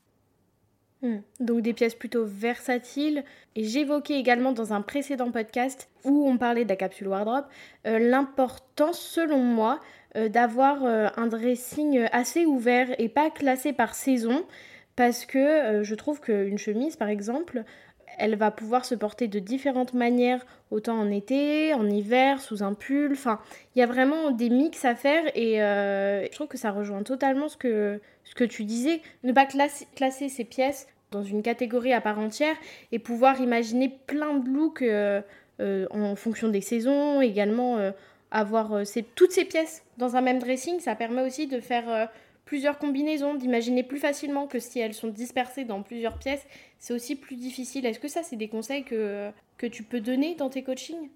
Hmm. 1.02 1.22
Donc 1.40 1.62
des 1.62 1.74
pièces 1.74 1.96
plutôt 1.96 2.26
versatiles. 2.26 3.24
Et 3.56 3.64
j'évoquais 3.64 4.20
également 4.20 4.52
dans 4.52 4.72
un 4.74 4.82
précédent 4.82 5.32
podcast 5.32 5.90
où 6.04 6.28
on 6.30 6.38
parlait 6.38 6.64
de 6.64 6.70
la 6.70 6.76
capsule 6.76 7.08
wardrobe 7.08 7.46
euh, 7.88 7.98
l'importance, 7.98 9.00
selon 9.00 9.40
moi, 9.40 9.80
euh, 9.80 9.80
d'avoir 10.16 10.84
euh, 10.84 11.08
un 11.18 11.28
dressing 11.28 12.08
assez 12.12 12.46
ouvert 12.46 12.88
et 13.00 13.10
pas 13.10 13.30
classé 13.30 13.74
par 13.74 13.96
saison. 13.96 14.46
Parce 14.98 15.26
que 15.26 15.84
je 15.84 15.96
trouve 15.96 16.20
qu'une 16.20 16.58
chemise, 16.58 16.98
par 16.98 17.08
exemple, 17.08 17.64
elle 18.18 18.36
va 18.36 18.52
pouvoir 18.52 18.84
se 18.84 18.94
porter 18.94 19.30
de 19.30 19.40
différentes 19.40 19.94
manières, 19.94 20.46
autant 20.70 21.00
en 21.00 21.10
été, 21.10 21.74
en 21.74 21.90
hiver, 21.90 22.42
sous 22.42 22.62
un 22.62 22.74
pull. 22.74 23.14
Enfin, 23.14 23.40
il 23.74 23.80
y 23.80 23.82
a 23.82 23.86
vraiment 23.86 24.32
des 24.32 24.50
mix 24.50 24.84
à 24.84 24.94
faire 24.94 25.24
et 25.34 25.56
je 25.56 26.32
trouve 26.34 26.48
que 26.48 26.58
ça 26.58 26.72
rejoint 26.72 27.04
totalement 27.04 27.48
ce 27.48 27.56
que, 27.56 28.02
ce 28.26 28.36
que 28.36 28.44
tu 28.44 28.66
disais. 28.66 29.02
Ne 29.24 29.32
pas 29.32 29.46
classer 29.46 30.30
ces 30.30 30.44
pièces 30.44 30.88
dans 31.12 31.24
une 31.24 31.44
catégorie 31.44 31.94
à 31.94 32.02
part 32.02 32.20
entière 32.20 32.56
et 32.92 33.00
pouvoir 33.00 33.40
imaginer 33.42 33.90
plein 34.08 34.38
de 34.38 34.50
looks 34.50 34.82
euh, 34.82 35.22
euh, 35.60 35.86
en 35.92 36.16
fonction 36.16 36.48
des 36.48 36.62
saisons, 36.62 37.22
également 37.22 37.78
euh, 38.34 38.38
avoir 38.38 38.74
toutes 39.16 39.32
ces 39.32 39.46
pièces 39.46 39.84
dans 39.98 40.16
un 40.16 40.22
même 40.22 40.40
dressing, 40.40 40.80
ça 40.80 40.96
permet 40.96 41.22
aussi 41.22 41.48
de 41.48 41.60
faire 41.60 42.10
plusieurs 42.46 42.78
combinaisons, 42.78 43.36
d'imaginer 43.36 43.84
plus 43.84 44.00
facilement 44.00 44.48
que 44.48 44.60
si 44.60 44.80
elles 44.80 44.94
sont 44.94 45.08
dispersées 45.08 45.64
dans 45.64 45.84
plusieurs 45.84 46.18
pièces, 46.18 46.46
c'est 46.80 46.94
aussi 46.94 47.16
plus 47.16 47.36
difficile. 47.36 47.86
Est-ce 47.86 48.00
que 48.00 48.08
ça, 48.08 48.24
c'est 48.24 48.36
des 48.36 48.50
conseils 48.50 48.84
que, 48.84 49.32
que 49.58 49.68
tu 49.68 49.84
peux 49.84 50.02
donner 50.02 50.36
dans 50.36 50.50
tes 50.50 50.64
coachings? 50.64 51.10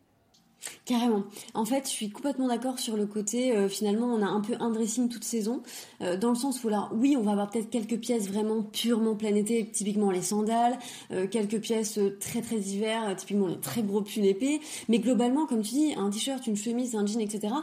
Carrément. 0.85 1.23
En 1.53 1.65
fait, 1.65 1.85
je 1.85 1.89
suis 1.89 2.09
complètement 2.09 2.47
d'accord 2.47 2.79
sur 2.79 2.95
le 2.97 3.05
côté, 3.05 3.55
euh, 3.55 3.67
finalement, 3.69 4.07
on 4.07 4.21
a 4.21 4.27
un 4.27 4.41
peu 4.41 4.53
un 4.59 4.69
dressing 4.69 5.09
toute 5.09 5.23
saison, 5.23 5.61
euh, 6.01 6.17
dans 6.17 6.29
le 6.29 6.35
sens 6.35 6.63
où 6.63 6.69
là, 6.69 6.89
oui, 6.93 7.15
on 7.17 7.23
va 7.23 7.31
avoir 7.31 7.49
peut-être 7.49 7.69
quelques 7.69 7.99
pièces 7.99 8.27
vraiment 8.27 8.61
purement 8.61 9.15
plein 9.15 9.33
été, 9.35 9.67
typiquement 9.69 10.11
les 10.11 10.21
sandales, 10.21 10.77
euh, 11.11 11.27
quelques 11.27 11.59
pièces 11.59 11.99
très 12.19 12.41
très 12.41 12.57
hiver, 12.57 13.15
typiquement 13.15 13.47
les 13.47 13.59
très 13.59 13.81
gros 13.83 14.01
pulls 14.01 14.25
épais, 14.25 14.59
mais 14.89 14.99
globalement, 14.99 15.45
comme 15.45 15.61
tu 15.61 15.73
dis, 15.73 15.93
un 15.97 16.09
t-shirt, 16.09 16.45
une 16.47 16.55
chemise, 16.55 16.95
un 16.95 17.05
jean, 17.05 17.19
etc., 17.19 17.53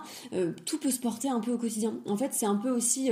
tout 0.64 0.78
peut 0.78 0.90
se 0.90 0.98
porter 0.98 1.28
un 1.28 1.40
peu 1.40 1.52
au 1.52 1.58
quotidien. 1.58 1.94
En 2.06 2.16
fait, 2.16 2.30
c'est 2.32 2.46
un 2.46 2.56
peu 2.56 2.70
aussi, 2.70 3.10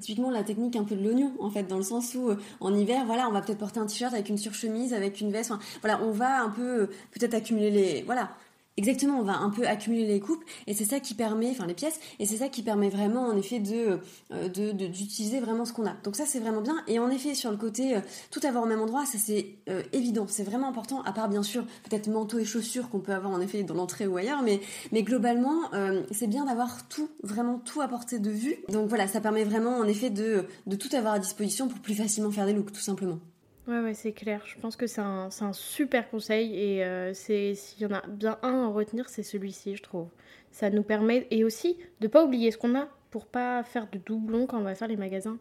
typiquement, 0.00 0.30
la 0.30 0.42
technique 0.42 0.76
un 0.76 0.84
peu 0.84 0.96
de 0.96 1.02
l'oignon, 1.02 1.32
en 1.40 1.50
fait, 1.50 1.64
dans 1.64 1.76
le 1.76 1.82
sens 1.82 2.14
où, 2.14 2.30
en 2.60 2.74
hiver, 2.74 3.04
voilà, 3.06 3.28
on 3.28 3.32
va 3.32 3.40
peut-être 3.42 3.58
porter 3.58 3.80
un 3.80 3.86
t-shirt 3.86 4.12
avec 4.14 4.28
une 4.28 4.38
surchemise, 4.38 4.94
avec 4.94 5.20
une 5.20 5.30
veste, 5.30 5.52
voilà, 5.82 6.02
on 6.02 6.12
va 6.12 6.42
un 6.42 6.50
peu, 6.50 6.88
peut-être 7.12 7.34
accumuler 7.34 7.70
les, 7.70 8.02
voilà, 8.02 8.30
Exactement, 8.80 9.20
on 9.20 9.24
va 9.24 9.36
un 9.36 9.50
peu 9.50 9.66
accumuler 9.68 10.06
les 10.06 10.20
coupes 10.20 10.42
et 10.66 10.72
c'est 10.72 10.86
ça 10.86 11.00
qui 11.00 11.12
permet, 11.12 11.50
enfin 11.50 11.66
les 11.66 11.74
pièces, 11.74 12.00
et 12.18 12.24
c'est 12.24 12.38
ça 12.38 12.48
qui 12.48 12.62
permet 12.62 12.88
vraiment 12.88 13.26
en 13.26 13.36
effet 13.36 13.62
euh, 13.70 14.48
d'utiliser 14.48 15.38
vraiment 15.38 15.66
ce 15.66 15.74
qu'on 15.74 15.84
a. 15.84 15.92
Donc 16.02 16.16
ça 16.16 16.24
c'est 16.24 16.40
vraiment 16.40 16.62
bien. 16.62 16.76
Et 16.88 16.98
en 16.98 17.10
effet 17.10 17.34
sur 17.34 17.50
le 17.50 17.58
côté 17.58 17.94
euh, 17.94 18.00
tout 18.30 18.40
avoir 18.42 18.64
au 18.64 18.66
même 18.66 18.80
endroit, 18.80 19.04
ça 19.04 19.18
c'est 19.18 19.58
euh, 19.68 19.82
évident, 19.92 20.24
c'est 20.26 20.44
vraiment 20.44 20.66
important. 20.66 21.02
À 21.02 21.12
part 21.12 21.28
bien 21.28 21.42
sûr 21.42 21.66
peut-être 21.90 22.08
manteau 22.08 22.38
et 22.38 22.46
chaussures 22.46 22.88
qu'on 22.88 23.00
peut 23.00 23.12
avoir 23.12 23.34
en 23.34 23.42
effet 23.42 23.64
dans 23.64 23.74
l'entrée 23.74 24.06
ou 24.06 24.16
ailleurs, 24.16 24.42
mais 24.42 24.62
mais 24.92 25.02
globalement 25.02 25.70
c'est 26.10 26.26
bien 26.26 26.46
d'avoir 26.46 26.88
tout, 26.88 27.10
vraiment 27.22 27.58
tout 27.58 27.82
à 27.82 27.88
portée 27.88 28.18
de 28.18 28.30
vue. 28.30 28.56
Donc 28.70 28.88
voilà, 28.88 29.08
ça 29.08 29.20
permet 29.20 29.44
vraiment 29.44 29.76
en 29.76 29.84
effet 29.84 30.08
de 30.08 30.46
de 30.66 30.76
tout 30.76 30.96
avoir 30.96 31.12
à 31.12 31.18
disposition 31.18 31.68
pour 31.68 31.80
plus 31.80 31.94
facilement 31.94 32.30
faire 32.30 32.46
des 32.46 32.54
looks 32.54 32.72
tout 32.72 32.80
simplement. 32.80 33.18
Ouais, 33.70 33.78
ouais, 33.78 33.94
c'est 33.94 34.10
clair. 34.12 34.42
Je 34.46 34.58
pense 34.58 34.74
que 34.74 34.88
c'est 34.88 35.00
un, 35.00 35.28
un, 35.40 35.52
super 35.52 36.10
conseil 36.10 36.58
et 36.58 36.84
euh, 36.84 37.14
c'est 37.14 37.54
s'il 37.54 37.82
y 37.82 37.86
en 37.86 37.94
a 37.94 38.04
bien 38.08 38.36
un 38.42 38.64
à 38.64 38.66
retenir, 38.66 39.08
c'est 39.08 39.22
celui-ci, 39.22 39.76
je 39.76 39.82
trouve. 39.84 40.08
Ça 40.50 40.70
nous 40.70 40.82
permet 40.82 41.28
et 41.30 41.44
aussi 41.44 41.78
de 42.00 42.08
pas 42.08 42.24
oublier 42.24 42.50
ce 42.50 42.58
qu'on 42.58 42.76
a 42.76 42.88
pour 43.12 43.26
pas 43.26 43.62
faire 43.62 43.88
de 43.88 43.98
doublons 43.98 44.46
quand 44.46 44.58
on 44.58 44.64
va 44.64 44.74
faire 44.74 44.88
les 44.88 44.96
magasins. 44.96 45.38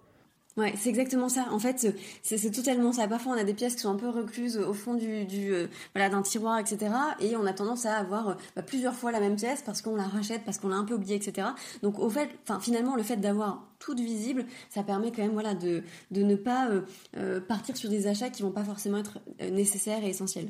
Ouais, 0.58 0.74
c'est 0.75 0.89
exactement 0.89 1.29
ça. 1.29 1.46
En 1.51 1.60
fait, 1.60 1.88
c'est 2.24 2.51
totalement 2.51 2.91
ça. 2.91 3.08
Parfois, 3.08 3.34
on 3.34 3.38
a 3.38 3.44
des 3.44 3.53
pièces 3.53 3.75
qui 3.75 3.82
sont 3.82 3.91
un 3.91 3.96
peu 3.96 4.10
recluses 4.10 4.58
au 4.58 4.74
fond 4.74 4.96
du, 4.96 5.27
euh, 5.53 5.68
d'un 5.96 6.22
tiroir, 6.22 6.60
etc. 6.60 6.91
Et 7.22 7.36
on 7.36 7.46
a 7.46 7.53
tendance 7.53 7.86
à 7.86 7.96
avoir 7.96 8.29
euh, 8.29 8.34
bah, 8.56 8.63
plusieurs 8.63 8.96
fois 8.96 9.12
la 9.12 9.20
même 9.20 9.36
pièce 9.36 9.62
parce 9.62 9.82
qu'on 9.82 9.96
la 9.96 10.03
rachète, 10.03 10.44
parce 10.44 10.58
qu'on 10.58 10.70
l'a 10.70 10.75
un 10.75 10.86
peu 10.86 10.96
oubliée, 10.96 11.15
etc. 11.15 11.50
Donc, 11.84 12.00
au 12.00 12.10
fait, 12.10 12.29
finalement, 12.62 12.96
le 12.96 13.03
fait 13.03 13.18
d'avoir 13.18 13.68
tout 13.77 13.96
visible, 13.96 14.46
ça 14.70 14.84
permet 14.84 15.12
quand 15.12 15.22
même, 15.22 15.39
de, 15.60 15.84
ne 16.12 16.36
pas 16.36 16.70
euh, 17.15 17.39
partir 17.39 17.77
sur 17.77 17.89
des 17.89 18.08
achats 18.08 18.29
qui 18.29 18.41
vont 18.41 18.51
pas 18.51 18.65
forcément 18.65 18.98
être 18.98 19.20
nécessaires 19.51 20.03
et 20.03 20.10
essentiels. 20.10 20.50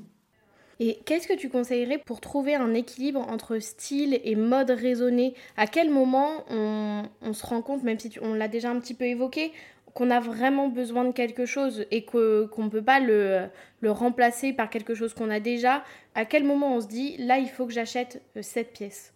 Et 0.82 1.00
qu'est-ce 1.06 1.27
que 1.27 1.34
tu 1.34 1.50
conseillerais 1.50 1.98
pour 1.98 2.22
trouver 2.22 2.56
un 2.56 2.74
équilibre 2.74 3.20
entre 3.20 3.60
style 3.60 4.20
et 4.24 4.36
mode 4.36 4.72
raisonné? 4.72 5.36
À 5.58 5.68
quel 5.68 5.89
moment 5.89 6.46
on 6.50 7.34
se 7.34 7.46
rend 7.46 7.62
compte, 7.62 7.84
même 7.84 8.00
si 8.00 8.18
on 8.22 8.34
l'a 8.34 8.48
déjà 8.48 8.72
un 8.72 8.79
petit 8.79 8.94
peu 8.94 9.03
évoqué, 9.03 9.51
qu'on 10.00 10.12
a 10.12 10.22
vraiment 10.22 10.70
besoin 10.70 11.03
de 11.03 11.12
quelque 11.12 11.46
chose 11.46 11.86
et 11.91 12.06
qu'on 12.06 12.20
ne 12.20 12.70
peut 12.70 12.82
pas 12.82 13.01
le, 13.01 13.50
le 13.82 13.91
remplacer 13.91 14.53
par 14.53 14.70
quelque 14.70 14.96
chose 14.96 15.13
qu'on 15.13 15.29
a 15.29 15.41
déjà, 15.41 15.84
à 16.15 16.24
quel 16.24 16.46
moment 16.46 16.74
on 16.74 16.79
se 16.79 16.88
dit 16.88 17.18
là 17.18 17.38
il 17.38 17.50
faut 17.50 17.65
que 17.65 17.74
j'achète 17.74 18.24
euh, 18.38 18.41
cette 18.41 18.72
pièce? 18.72 19.12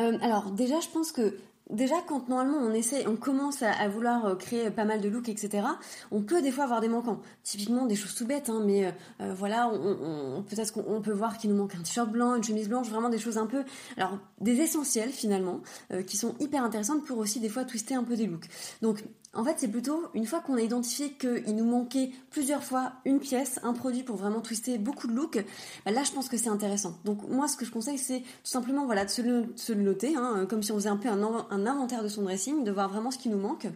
Euh, 0.00 0.18
Alors 0.20 0.50
déjà 0.50 0.80
je 0.80 0.88
pense 0.88 1.12
que 1.12 1.38
déjà 1.70 1.94
quand 2.08 2.28
normalement 2.28 2.58
on 2.58 2.74
essaie, 2.74 3.06
on 3.06 3.14
commence 3.14 3.62
à, 3.62 3.86
vouloir 3.86 4.26
euh, 4.26 4.34
créer 4.34 4.68
pas 4.72 4.84
mal 4.84 5.00
de 5.00 5.08
looks, 5.08 5.28
etc. 5.28 5.64
On 6.10 6.22
peut 6.22 6.42
des 6.42 6.50
fois 6.50 6.64
avoir 6.64 6.80
des 6.80 6.88
manquants. 6.88 7.20
Typiquement 7.44 7.86
des 7.86 7.94
choses 7.94 8.16
tout 8.16 8.26
bêtes, 8.26 8.50
hein, 8.50 8.64
mais 8.66 8.92
voilà, 9.20 9.68
on, 9.68 10.42
peut-être 10.42 10.72
qu'on 10.72 11.02
peut 11.02 11.12
voir 11.12 11.38
qu'il 11.38 11.50
nous 11.50 11.56
manque 11.56 11.76
un 11.76 11.82
t-shirt 11.82 12.10
blanc, 12.10 12.34
une 12.34 12.42
chemise 12.42 12.68
blanche, 12.68 12.88
vraiment 12.88 13.10
des 13.10 13.20
choses 13.20 13.38
un 13.38 13.46
peu, 13.46 13.62
alors 13.96 14.18
des 14.40 14.60
essentiels 14.60 15.10
finalement, 15.10 15.60
qui 16.08 16.16
sont 16.16 16.34
hyper 16.40 16.64
intéressantes 16.64 17.04
pour 17.04 17.18
aussi 17.18 17.38
des 17.38 17.48
fois 17.48 17.64
twister 17.64 17.94
un 17.94 18.02
peu 18.02 18.16
des 18.16 18.26
looks. 18.26 18.48
Donc 18.82 19.04
en 19.34 19.44
fait, 19.44 19.56
c'est 19.58 19.68
plutôt 19.68 20.02
une 20.14 20.26
fois 20.26 20.40
qu'on 20.40 20.56
a 20.56 20.60
identifié 20.60 21.12
qu'il 21.12 21.56
nous 21.56 21.64
manquait 21.64 22.10
plusieurs 22.30 22.62
fois 22.62 22.92
une 23.04 23.20
pièce, 23.20 23.60
un 23.62 23.72
produit 23.72 24.02
pour 24.02 24.16
vraiment 24.16 24.40
twister 24.40 24.78
beaucoup 24.78 25.06
de 25.06 25.12
looks, 25.12 25.44
bah 25.84 25.90
là, 25.90 26.02
je 26.04 26.12
pense 26.12 26.28
que 26.28 26.36
c'est 26.36 26.48
intéressant. 26.48 26.94
Donc 27.04 27.28
moi, 27.28 27.48
ce 27.48 27.56
que 27.56 27.64
je 27.64 27.70
conseille, 27.70 27.98
c'est 27.98 28.20
tout 28.20 28.26
simplement 28.44 28.86
voilà, 28.86 29.04
de 29.04 29.10
se 29.10 29.22
le, 29.22 29.82
noter, 29.82 30.16
hein, 30.16 30.46
comme 30.48 30.62
si 30.62 30.72
on 30.72 30.76
faisait 30.76 30.88
un 30.88 30.96
peu 30.96 31.08
un 31.08 31.66
inventaire 31.66 32.02
de 32.02 32.08
son 32.08 32.22
dressing, 32.22 32.64
de 32.64 32.70
voir 32.70 32.88
vraiment 32.88 33.10
ce 33.10 33.18
qui 33.18 33.28
nous 33.28 33.38
manque. 33.38 33.66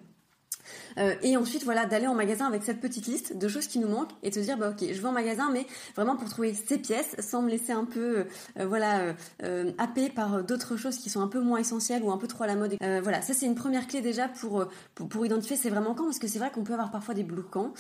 Euh, 0.99 1.15
et 1.23 1.37
ensuite, 1.37 1.65
voilà, 1.65 1.87
d'aller 1.87 2.07
en 2.07 2.15
magasin 2.15 2.47
avec 2.47 2.63
cette 2.63 2.81
petite 2.81 3.07
liste 3.07 3.37
de 3.37 3.49
choses 3.49 3.67
qui 3.67 3.79
nous 3.79 3.89
manquent 3.89 4.13
et 4.23 4.31
de 4.31 4.35
se 4.35 4.41
dire, 4.41 4.59
bah 4.59 4.71
ok, 4.71 4.87
je 4.93 5.01
vais 5.01 5.09
en 5.09 5.13
magasin, 5.13 5.51
mais 5.53 5.67
vraiment 5.95 6.17
pour 6.17 6.29
trouver 6.29 6.55
ces 6.55 6.79
pièces 6.79 7.17
sans 7.21 7.43
me 7.43 7.51
laisser 7.51 7.73
un 7.73 7.85
peu, 7.85 8.27
euh, 8.59 8.67
voilà, 8.67 9.15
euh, 9.43 9.73
happé 9.79 10.11
par 10.11 10.43
d'autres 10.45 10.77
choses 10.77 10.99
qui 10.99 11.11
sont 11.11 11.21
un 11.21 11.29
peu 11.29 11.41
moins 11.41 11.59
essentielles 11.59 12.03
ou 12.03 12.11
un 12.11 12.19
peu 12.19 12.27
trop 12.27 12.45
à 12.45 12.47
la 12.47 12.57
mode. 12.57 12.77
voilà, 13.03 13.23
ça 13.23 13.35
c'est 13.35 13.47
une 13.47 13.55
première 13.55 13.87
clé 13.87 14.01
déjà 14.01 14.29
pour, 14.29 14.67
identifier 15.25 15.57
c'est 15.57 15.71
vraiment 15.71 15.95
quand, 15.95 16.05
parce 16.05 16.19
que 16.19 16.29
c'est 16.29 16.39
vrai 16.39 16.51
qu'on 16.51 16.65
peut 16.65 16.73
avoir 16.73 16.91
parfois 16.91 17.15
des 17.15 17.25
bloquants 17.25 17.73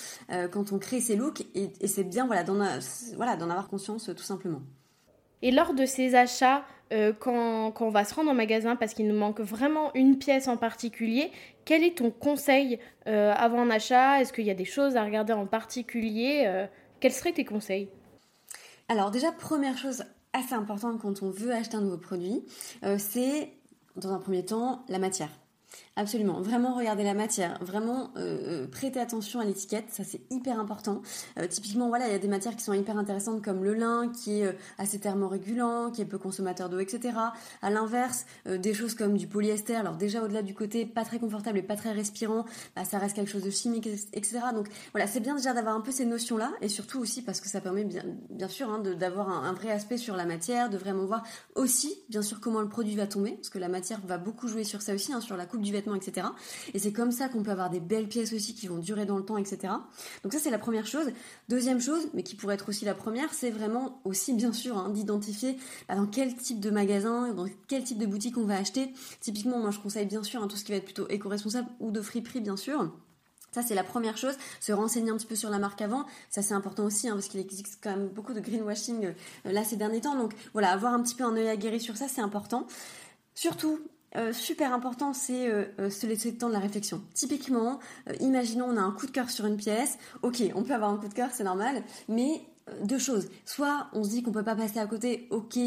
quand 0.51 0.73
on 0.73 0.79
crée 0.79 1.01
ces 1.01 1.17
looks 1.17 1.47
et, 1.55 1.87
c'est 1.87 2.05
bien, 2.05 2.27
voilà, 2.27 2.45
d'en 2.45 3.51
avoir 3.51 3.69
conscience 3.69 4.11
tout 4.17 4.25
simplement. 4.25 4.63
Et 5.43 5.51
lors 5.51 5.75
de 5.75 5.87
ces 5.87 6.15
achats, 6.15 6.65
euh, 6.93 7.13
quand, 7.13 7.75
on 7.81 7.91
va 7.91 8.05
se 8.05 8.15
rendre 8.15 8.31
en 8.31 8.35
magasin 8.35 8.77
parce 8.77 8.95
qu'il 8.95 9.07
nous 9.07 9.19
manque 9.19 9.41
vraiment 9.41 9.93
une 9.95 10.19
pièce 10.19 10.49
en 10.49 10.57
particulier, 10.57 11.31
quel 11.65 11.85
est 11.85 11.99
ton 11.99 12.11
conseil 12.11 12.79
euh, 13.07 13.33
avant 13.37 13.61
un 13.61 13.71
achat? 13.71 14.21
Est-ce 14.21 14.33
qu'il 14.33 14.47
y 14.47 14.51
a 14.51 14.55
des 14.55 14.65
choses 14.65 14.97
à 14.97 15.05
regarder 15.05 15.33
en 15.33 15.47
particulier 15.47 16.45
euh, 16.47 16.67
Quels 17.01 17.13
seraient 17.13 17.33
tes 17.33 17.45
conseils? 17.45 17.89
Alors 18.89 19.11
déjà, 19.11 19.33
première 19.33 19.77
chose 19.77 20.05
assez 20.33 20.55
importante 20.55 20.99
quand 21.01 21.23
on 21.23 21.31
veut 21.31 21.53
acheter 21.53 21.77
un 21.77 21.83
nouveau 21.83 21.99
produit, 21.99 22.45
c'est 22.99 23.51
dans 23.97 24.13
un 24.13 24.19
premier 24.19 24.45
temps 24.45 24.85
la 24.89 24.99
matière. 24.99 25.31
Absolument, 25.99 26.41
vraiment 26.41 26.77
regarder 26.77 27.03
la 27.03 27.13
matière, 27.13 27.59
vraiment 27.61 28.13
euh, 28.17 28.63
euh, 28.63 28.67
prêter 28.69 29.01
attention 29.01 29.41
à 29.41 29.45
l'étiquette, 29.45 29.87
ça 29.91 30.05
c'est 30.05 30.21
hyper 30.31 30.61
important. 30.61 31.03
Euh, 31.41 31.49
typiquement, 31.49 31.89
voilà, 31.89 32.07
il 32.07 32.13
y 32.13 32.15
a 32.15 32.21
des 32.21 32.29
matières 32.29 32.55
qui 32.55 32.63
sont 32.63 32.73
hyper 32.73 32.97
intéressantes 32.97 33.43
comme 33.43 33.65
le 33.65 33.75
lin, 33.75 34.09
qui 34.09 34.43
est 34.43 34.57
assez 34.79 35.01
thermorégulant, 35.01 35.91
qui 35.91 36.01
est 36.01 36.05
peu 36.05 36.17
consommateur 36.17 36.69
d'eau, 36.69 36.79
etc. 36.79 37.19
À 37.63 37.71
l'inverse, 37.71 38.27
des 38.47 38.75
choses 38.75 38.95
comme 38.95 39.17
du 39.17 39.27
polyester, 39.27 39.75
alors 39.75 39.97
déjà 39.97 40.23
au-delà 40.23 40.43
du 40.43 40.55
côté 40.55 40.87
pas 40.87 41.05
très 41.05 41.19
confortable 41.19 41.59
et 41.59 41.63
pas 41.63 41.75
très 41.75 41.91
respirant, 41.91 42.45
bah, 42.77 42.85
ça 42.85 42.99
reste 42.99 43.17
quelque 43.17 43.33
chose 43.33 43.43
de 43.43 43.51
chimique, 43.51 43.89
etc. 44.13 44.39
Donc 44.55 44.69
voilà, 44.93 45.09
c'est 45.09 45.19
bien 45.19 45.35
déjà 45.35 45.53
d'avoir 45.53 45.75
un 45.75 45.81
peu 45.81 45.91
ces 45.91 46.05
notions-là, 46.05 46.53
et 46.61 46.69
surtout 46.69 47.01
aussi 47.01 47.23
parce 47.23 47.41
que 47.41 47.49
ça 47.49 47.61
permet 47.61 47.85
bien, 47.85 48.49
sûr 48.49 48.71
hein, 48.71 48.79
d'avoir 48.79 49.31
un, 49.31 49.49
un 49.49 49.53
vrai 49.53 49.73
aspect 49.73 49.97
sur 49.97 50.15
la 50.15 50.27
matière, 50.27 50.71
de 50.71 50.79
vraiment 50.79 51.07
voir 51.07 51.25
aussi, 51.57 51.93
bien 52.09 52.23
sûr, 52.23 52.39
comment 52.39 52.61
le 52.61 52.69
produit 52.69 52.95
va 52.95 53.09
tomber, 53.09 53.33
parce 53.33 53.49
que 53.49 53.59
la 53.59 53.69
matière 53.69 54.01
va 54.07 54.17
beaucoup 54.17 54.47
jouer 54.47 54.63
sur 54.63 54.81
ça 54.81 54.95
aussi, 54.95 55.13
hein, 55.13 55.21
sur 55.21 55.37
la 55.37 55.45
coupe 55.45 55.63
du 55.63 55.73
vêtement 55.73 55.88
etc. 55.95 56.29
Et 56.75 56.79
c'est 56.79 56.93
comme 56.93 57.13
ça 57.13 57.29
qu'on 57.29 57.43
peut 57.43 57.51
avoir 57.51 57.71
des 57.71 57.81
belles 57.81 58.09
pièces 58.09 58.33
aussi 58.33 58.55
qui 58.55 58.67
vont 58.67 58.79
durer 58.79 59.07
dans 59.07 59.17
le 59.17 59.25
temps, 59.25 59.37
etc. 59.37 59.73
Donc 60.23 60.33
ça 60.33 60.39
c'est 60.39 60.51
la 60.51 60.59
première 60.59 60.87
chose. 60.87 61.07
Deuxième 61.49 61.81
chose, 61.81 62.09
mais 62.15 62.23
qui 62.23 62.37
pourrait 62.37 62.55
être 62.55 62.69
aussi 62.69 62.85
la 62.85 62.95
première, 62.95 63.33
c'est 63.33 63.51
vraiment 63.51 64.01
aussi 64.05 64.33
bien 64.33 64.53
sûr 64.53 64.77
hein, 64.79 64.91
d'identifier 64.91 65.57
bah, 65.89 65.97
dans 65.97 66.07
quel 66.07 66.35
type 66.35 66.61
de 66.61 66.71
magasin, 66.71 67.33
dans 67.33 67.47
quel 67.67 67.85
type 67.85 67.99
de 67.99 68.07
boutique 68.07 68.37
on 68.39 68.45
va 68.45 68.57
acheter. 68.57 68.93
Typiquement, 69.21 69.59
moi 69.59 69.71
je 69.71 69.79
conseille 69.79 70.07
bien 70.07 70.23
sûr 70.23 70.43
hein, 70.43 70.49
tout 70.49 70.57
ce 70.57 70.65
qui 70.65 70.73
va 70.73 70.79
être 70.79 70.85
plutôt 70.85 71.09
éco-responsable 71.09 71.69
ou 71.81 71.91
de 71.91 72.01
friperie 72.01 72.41
bien 72.41 72.57
sûr. 72.57 72.91
Ça, 73.53 73.63
c'est 73.63 73.75
la 73.75 73.85
première 73.85 74.17
chose. 74.17 74.35
Se 74.61 74.73
renseigner 74.73 75.11
un 75.11 75.17
petit 75.17 75.27
peu 75.27 75.35
sur 75.35 75.51
la 75.51 75.59
marque 75.59 75.81
avant. 75.81 76.05
Ça, 76.29 76.43
c'est 76.43 76.55
important 76.55 76.85
aussi, 76.85 77.09
hein, 77.09 77.15
parce 77.15 77.29
qu'il 77.29 77.41
existe 77.41 77.79
quand 77.83 77.91
même 77.91 78.09
beaucoup 78.09 78.35
de 78.35 78.41
greenwashing 78.41 79.07
euh, 79.07 79.53
là 79.53 79.65
ces 79.65 79.77
derniers 79.77 80.03
temps. 80.03 80.17
Donc, 80.17 80.35
voilà, 80.53 80.71
avoir 80.71 80.93
un 80.93 81.03
petit 81.03 81.15
peu 81.15 81.25
un 81.25 81.35
œil 81.35 81.49
aguerri 81.49 81.81
sur 81.81 81.97
ça, 81.97 82.09
c'est 82.09 82.21
important. 82.21 82.67
Surtout, 83.35 83.81
euh, 84.19 84.33
super 84.33 84.73
important, 84.73 85.13
c'est 85.13 85.49
euh, 85.49 85.65
euh, 85.79 85.91
se 85.91 86.07
laisser 86.07 86.33
le 86.33 86.39
temps 86.39 86.49
de 86.49 86.53
la 86.53 86.59
réflexion. 86.59 87.01
Typiquement, 87.15 87.79
imaginons 88.21 88.67
on 88.67 88.77
a 88.77 88.81
un 88.81 88.91
coup 88.91 89.07
de 89.07 89.13
cœur 89.13 89.31
sur 89.31 89.47
une 89.47 89.57
pièce. 89.57 89.99
Ok, 90.23 90.43
on 90.55 90.63
peut 90.63 90.75
avoir 90.75 90.91
un 90.91 90.97
coup 90.97 91.09
de 91.09 91.15
cœur, 91.15 91.31
c'est 91.33 91.45
normal, 91.45 91.83
mais 92.09 92.43
deux 92.83 92.99
choses. 92.99 93.29
Soit 93.45 93.87
on 93.93 94.05
se 94.05 94.11
dit 94.11 94.23
qu'on 94.23 94.33
peut 94.33 94.45
pas 94.45 94.57
passer 94.57 94.79
à 94.79 94.87
côté. 94.87 95.29
Ok, 95.31 95.59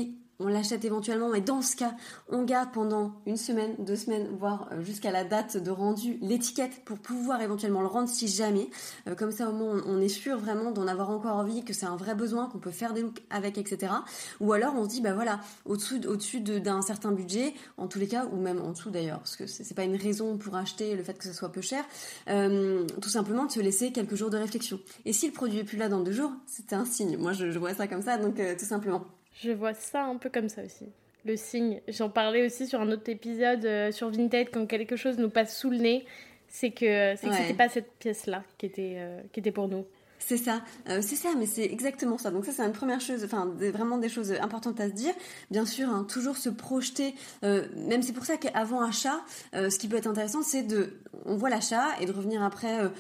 on 0.42 0.48
l'achète 0.48 0.84
éventuellement, 0.86 1.34
et 1.34 1.42
dans 1.42 1.62
ce 1.62 1.76
cas, 1.76 1.94
on 2.30 2.44
garde 2.44 2.72
pendant 2.72 3.14
une 3.26 3.38
semaine, 3.38 3.76
deux 3.80 3.96
semaines, 3.96 4.28
voire 4.38 4.70
euh, 4.72 4.82
jusqu'à 4.82 5.12
la 5.12 5.24
date 5.24 5.58
de 5.58 5.72
rendu 5.72 6.18
l'étiquette 6.22 6.84
pour 6.84 6.98
pouvoir 7.00 7.42
éventuellement 7.42 7.82
le 7.82 7.88
rendre 7.88 8.10
si 8.10 8.28
jamais. 8.28 8.70
Euh, 9.08 9.16
comme 9.16 9.32
ça, 9.32 9.50
au 9.50 9.54
moins, 9.54 9.82
on 9.86 10.02
est 10.02 10.10
sûr 10.10 10.38
vraiment 10.38 10.72
d'en 10.72 10.88
avoir 10.88 11.10
encore 11.10 11.36
envie, 11.36 11.64
que 11.64 11.74
c'est 11.74 11.86
un 11.86 11.96
vrai 11.96 12.16
besoin, 12.16 12.48
qu'on 12.48 12.58
peut 12.58 12.72
faire 12.72 12.94
des 12.94 13.02
looks 13.02 13.22
avec, 13.30 13.58
etc. 13.58 13.94
Ou 14.40 14.54
alors, 14.54 14.74
on 14.76 14.86
se 14.86 14.90
dit, 14.90 15.02
bah 15.02 15.14
voilà, 15.14 15.40
au-dessus 15.66 16.02
au 16.06 16.60
d'un 16.60 16.82
certain 16.82 17.12
budget, 17.12 17.54
en 17.78 17.88
tous 17.88 18.00
les 18.00 18.08
cas, 18.08 18.26
ou 18.32 18.38
même 18.38 18.60
en 18.62 18.72
dessous 18.72 18.90
d'ailleurs, 18.90 19.20
parce 19.20 19.36
que 19.36 19.46
c'est 19.48 19.74
pas 19.74 19.84
une 19.84 19.96
raison 19.96 20.38
pour 20.38 20.56
acheter 20.56 20.96
le 20.96 21.04
fait 21.04 21.18
que 21.18 21.26
ce 21.26 21.34
soit 21.34 21.52
peu 21.52 21.62
cher, 21.62 21.84
euh, 22.30 22.86
tout 23.02 23.10
simplement 23.10 23.46
de 23.46 23.52
se 23.52 23.60
laisser 23.60 23.92
quelques 23.92 24.16
jours 24.16 24.30
de 24.30 24.38
réflexion. 24.38 24.80
Et 25.06 25.14
si 25.14 25.28
le 25.28 25.34
produit 25.34 25.60
est 25.60 25.64
plus 25.64 25.78
là 25.78 25.90
dans 25.90 26.00
deux 26.00 26.12
jours, 26.12 26.32
c'était 26.48 26.76
un 26.76 26.86
signe. 26.86 27.18
Moi, 27.18 27.34
je, 27.34 27.58
vois 27.58 27.74
ça 27.74 27.88
comme 27.88 28.02
ça, 28.02 28.18
donc 28.18 28.42
tout 28.58 28.66
simplement. 28.66 29.06
Je 29.34 29.52
vois 29.52 29.74
ça 29.74 30.04
un 30.04 30.18
peu 30.18 30.30
comme 30.30 30.50
ça 30.50 30.64
aussi. 30.64 30.86
Le 31.26 31.36
signe. 31.36 31.82
J'en 31.88 32.10
parlais 32.10 32.46
aussi 32.46 32.68
sur 32.68 32.82
un 32.82 32.92
autre 32.92 33.10
épisode 33.10 33.66
euh, 33.66 33.92
sur 33.92 34.10
Vinted 34.10 34.50
quand 34.52 34.66
quelque 34.66 34.96
chose 34.96 35.18
nous 35.18 35.30
passe 35.30 35.58
sous 35.58 35.70
le 35.70 35.78
nez, 35.78 36.06
c'est 36.48 36.72
que 36.72 37.16
c'est 37.16 37.32
c'était 37.32 37.54
pas 37.54 37.70
cette 37.70 37.92
pièce 37.94 38.26
là 38.26 38.44
qui 38.58 38.66
était 38.66 38.96
euh, 38.98 39.22
qui 39.32 39.40
était 39.40 39.52
pour 39.52 39.68
nous. 39.68 39.86
C'est 40.26 40.38
ça, 40.38 40.62
euh, 40.88 41.02
c'est 41.02 41.16
ça, 41.16 41.30
mais 41.38 41.46
c'est 41.46 41.64
exactement 41.64 42.18
ça. 42.18 42.32
Donc 42.32 42.46
ça, 42.46 42.52
c'est 42.52 42.64
une 42.64 42.72
première 42.72 43.02
chose, 43.02 43.24
enfin 43.24 43.52
vraiment 43.58 43.98
des 43.98 44.10
choses 44.10 44.32
importantes 44.32 44.80
à 44.80 44.88
se 44.88 44.94
dire. 44.94 45.14
Bien 45.50 45.66
sûr, 45.66 45.90
hein, 45.90 46.06
toujours 46.08 46.38
se 46.38 46.50
projeter. 46.50 47.16
Euh, 47.44 47.68
même 47.88 48.04
c'est 48.04 48.14
pour 48.14 48.26
ça 48.26 48.38
qu'avant 48.38 48.82
achat, 48.82 49.22
euh, 49.56 49.70
ce 49.70 49.80
qui 49.80 49.88
peut 49.88 49.98
être 49.98 50.08
intéressant, 50.08 50.44
c'est 50.44 50.64
de, 50.64 50.94
on 51.26 51.36
voit 51.36 51.50
l'achat 51.50 52.00
et 52.00 52.06
de 52.06 52.12
revenir 52.12 52.44
après 52.44 52.92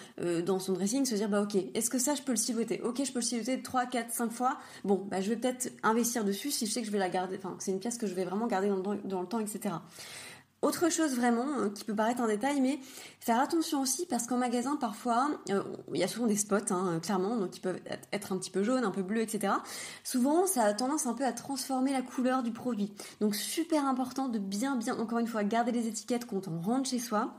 dans 0.46 0.60
son 0.60 0.74
dressing, 0.74 1.06
se 1.06 1.16
dire 1.16 1.30
bah 1.30 1.42
ok, 1.42 1.56
est-ce 1.74 1.90
que 1.90 2.00
ça 2.00 2.16
je 2.16 2.22
peux 2.22 2.32
le 2.32 2.38
silhouetter? 2.38 2.82
Ok, 2.84 3.02
je 3.04 3.12
peux 3.12 3.20
le 3.20 3.26
silhouetter 3.26 3.62
3, 3.62 3.86
4, 3.86 4.12
5 4.12 4.32
fois. 4.32 4.58
Bon, 4.84 5.06
bah 5.10 5.22
je 5.22 5.30
vais 5.30 5.36
peut-être 5.36 5.72
investir 5.84 6.24
dessus 6.24 6.52
si 6.52 6.66
je 6.66 6.72
sais 6.72 6.82
que 6.82 6.88
je 6.88 6.92
vais 6.92 7.00
la 7.00 7.10
garder. 7.10 7.38
Enfin, 7.38 7.56
c'est 7.60 7.72
une 7.72 7.80
pièce 7.80 7.98
que 7.98 8.08
je 8.08 8.14
vais 8.14 8.26
vraiment 8.26 8.48
garder 8.48 8.68
dans 8.68 8.96
dans 9.04 9.22
le 9.22 9.28
temps, 9.28 9.40
etc. 9.40 9.76
Autre 10.62 10.90
chose 10.90 11.16
vraiment 11.16 11.48
euh, 11.60 11.70
qui 11.70 11.84
peut 11.84 11.96
paraître 11.96 12.22
en 12.22 12.28
détail, 12.28 12.62
mais 12.62 12.80
faire 13.20 13.40
attention 13.40 13.82
aussi 13.82 14.06
parce 14.06 14.28
qu'en 14.28 14.38
magasin 14.38 14.76
parfois 14.76 15.32
euh, 15.50 15.64
il 15.94 16.00
y 16.00 16.04
a 16.04 16.08
souvent 16.08 16.28
des 16.28 16.36
spots, 16.36 16.72
hein, 16.72 17.00
clairement, 17.02 17.36
donc 17.36 17.58
ils 17.58 17.62
peuvent 17.62 17.80
être 18.12 18.32
un 18.32 18.38
petit 18.38 18.52
peu 18.52 18.62
jaunes, 18.62 18.84
un 18.84 18.92
peu 18.92 19.02
bleus, 19.02 19.22
etc. 19.22 19.54
Souvent 20.04 20.46
ça 20.46 20.64
a 20.64 20.74
tendance 20.74 21.08
un 21.08 21.14
peu 21.14 21.26
à 21.26 21.34
transformer 21.34 21.92
la 21.94 22.04
couleur 22.04 22.44
du 22.44 22.52
produit. 22.52 22.94
Donc 23.22 23.36
super 23.36 23.86
important 23.86 24.28
de 24.28 24.38
bien 24.38 24.76
bien 24.76 24.98
encore 25.00 25.18
une 25.20 25.28
fois 25.28 25.44
garder 25.44 25.72
les 25.72 25.88
étiquettes 25.88 26.26
quand 26.26 26.48
on 26.48 26.60
rentre 26.60 26.90
chez 26.90 27.00
soi 27.00 27.34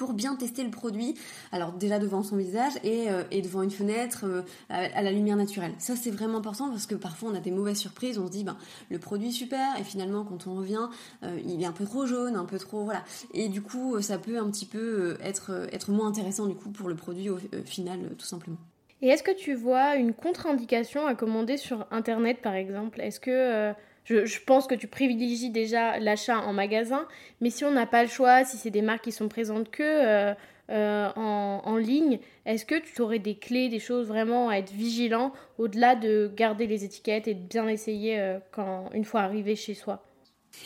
pour 0.00 0.14
bien 0.14 0.34
tester 0.34 0.64
le 0.64 0.70
produit. 0.70 1.14
Alors 1.52 1.72
déjà 1.72 1.98
devant 1.98 2.22
son 2.22 2.38
visage 2.38 2.72
et, 2.84 3.10
euh, 3.10 3.22
devant 3.42 3.62
une 3.62 3.70
fenêtre 3.70 4.24
euh, 4.24 4.40
à, 4.70 5.02
la 5.02 5.12
lumière 5.12 5.36
naturelle. 5.36 5.72
Ça 5.76 5.94
c'est 5.94 6.10
vraiment 6.10 6.38
important 6.38 6.70
parce 6.70 6.86
que 6.86 6.94
parfois 6.94 7.28
on 7.30 7.34
a 7.34 7.40
des 7.40 7.50
mauvaises 7.50 7.76
surprises. 7.76 8.18
On 8.18 8.26
se 8.26 8.32
dit 8.32 8.42
ben 8.42 8.56
le 8.88 8.98
produit 8.98 9.28
est 9.28 9.32
super 9.32 9.78
et 9.78 9.84
finalement 9.84 10.24
quand 10.24 10.46
on 10.46 10.54
revient 10.54 10.88
euh, 11.22 11.38
il 11.44 11.62
est 11.62 11.66
un 11.66 11.72
peu 11.72 11.84
trop 11.84 12.06
jaune, 12.06 12.34
un 12.34 12.46
peu 12.46 12.58
trop 12.58 12.84
voilà. 12.84 13.04
Et 13.34 13.50
du 13.50 13.60
coup 13.60 14.00
ça 14.00 14.16
peut 14.16 14.38
un 14.38 14.50
petit 14.50 14.64
peu 14.64 15.18
être 15.22 15.68
être 15.70 15.90
moins 15.90 16.08
intéressant 16.08 16.46
du 16.46 16.54
coup 16.54 16.70
pour 16.70 16.88
le 16.88 16.94
produit 16.94 17.28
au 17.28 17.36
final 17.66 18.00
tout 18.16 18.26
simplement. 18.26 18.56
Et 19.02 19.08
est-ce 19.08 19.22
que 19.22 19.36
tu 19.36 19.54
vois 19.54 19.96
une 19.96 20.14
contre-indication 20.14 21.06
à 21.06 21.14
commander 21.14 21.58
sur 21.58 21.86
internet 21.90 22.40
par 22.40 22.54
exemple? 22.54 23.02
Est-ce 23.02 23.20
que 23.20 23.74
je, 24.10 24.38
pense 24.44 24.66
que 24.66 24.74
tu 24.74 24.86
privilégies 24.86 25.50
déjà 25.50 25.98
l'achat 25.98 26.40
en 26.40 26.52
magasin, 26.52 27.06
mais 27.40 27.50
si 27.50 27.64
on 27.64 27.70
n'a 27.70 27.86
pas 27.86 28.02
le 28.02 28.08
choix, 28.08 28.44
si 28.44 28.56
c'est 28.56 28.70
des 28.70 28.82
marques 28.82 29.04
qui 29.04 29.12
sont 29.12 29.28
présentes 29.28 29.70
que 29.70 29.82
euh, 29.82 30.34
euh, 30.70 31.08
en, 31.16 31.76
ligne, 31.76 32.18
est-ce 32.46 32.64
que 32.64 32.74
tu 32.76 33.00
aurais 33.02 33.18
des 33.18 33.36
clés, 33.36 33.68
des 33.68 33.78
choses 33.78 34.06
vraiment 34.06 34.48
à 34.48 34.56
être 34.56 34.72
vigilant 34.72 35.32
au-delà 35.58 35.96
de 35.96 36.30
garder 36.34 36.66
les 36.66 36.84
étiquettes 36.84 37.28
et 37.28 37.34
de 37.34 37.42
bien 37.42 37.68
essayer 37.68 38.20
euh, 38.20 38.38
quand, 38.52 38.90
une 38.92 39.04
fois 39.04 39.20
arrivé 39.20 39.56
chez 39.56 39.74
soi? 39.74 40.04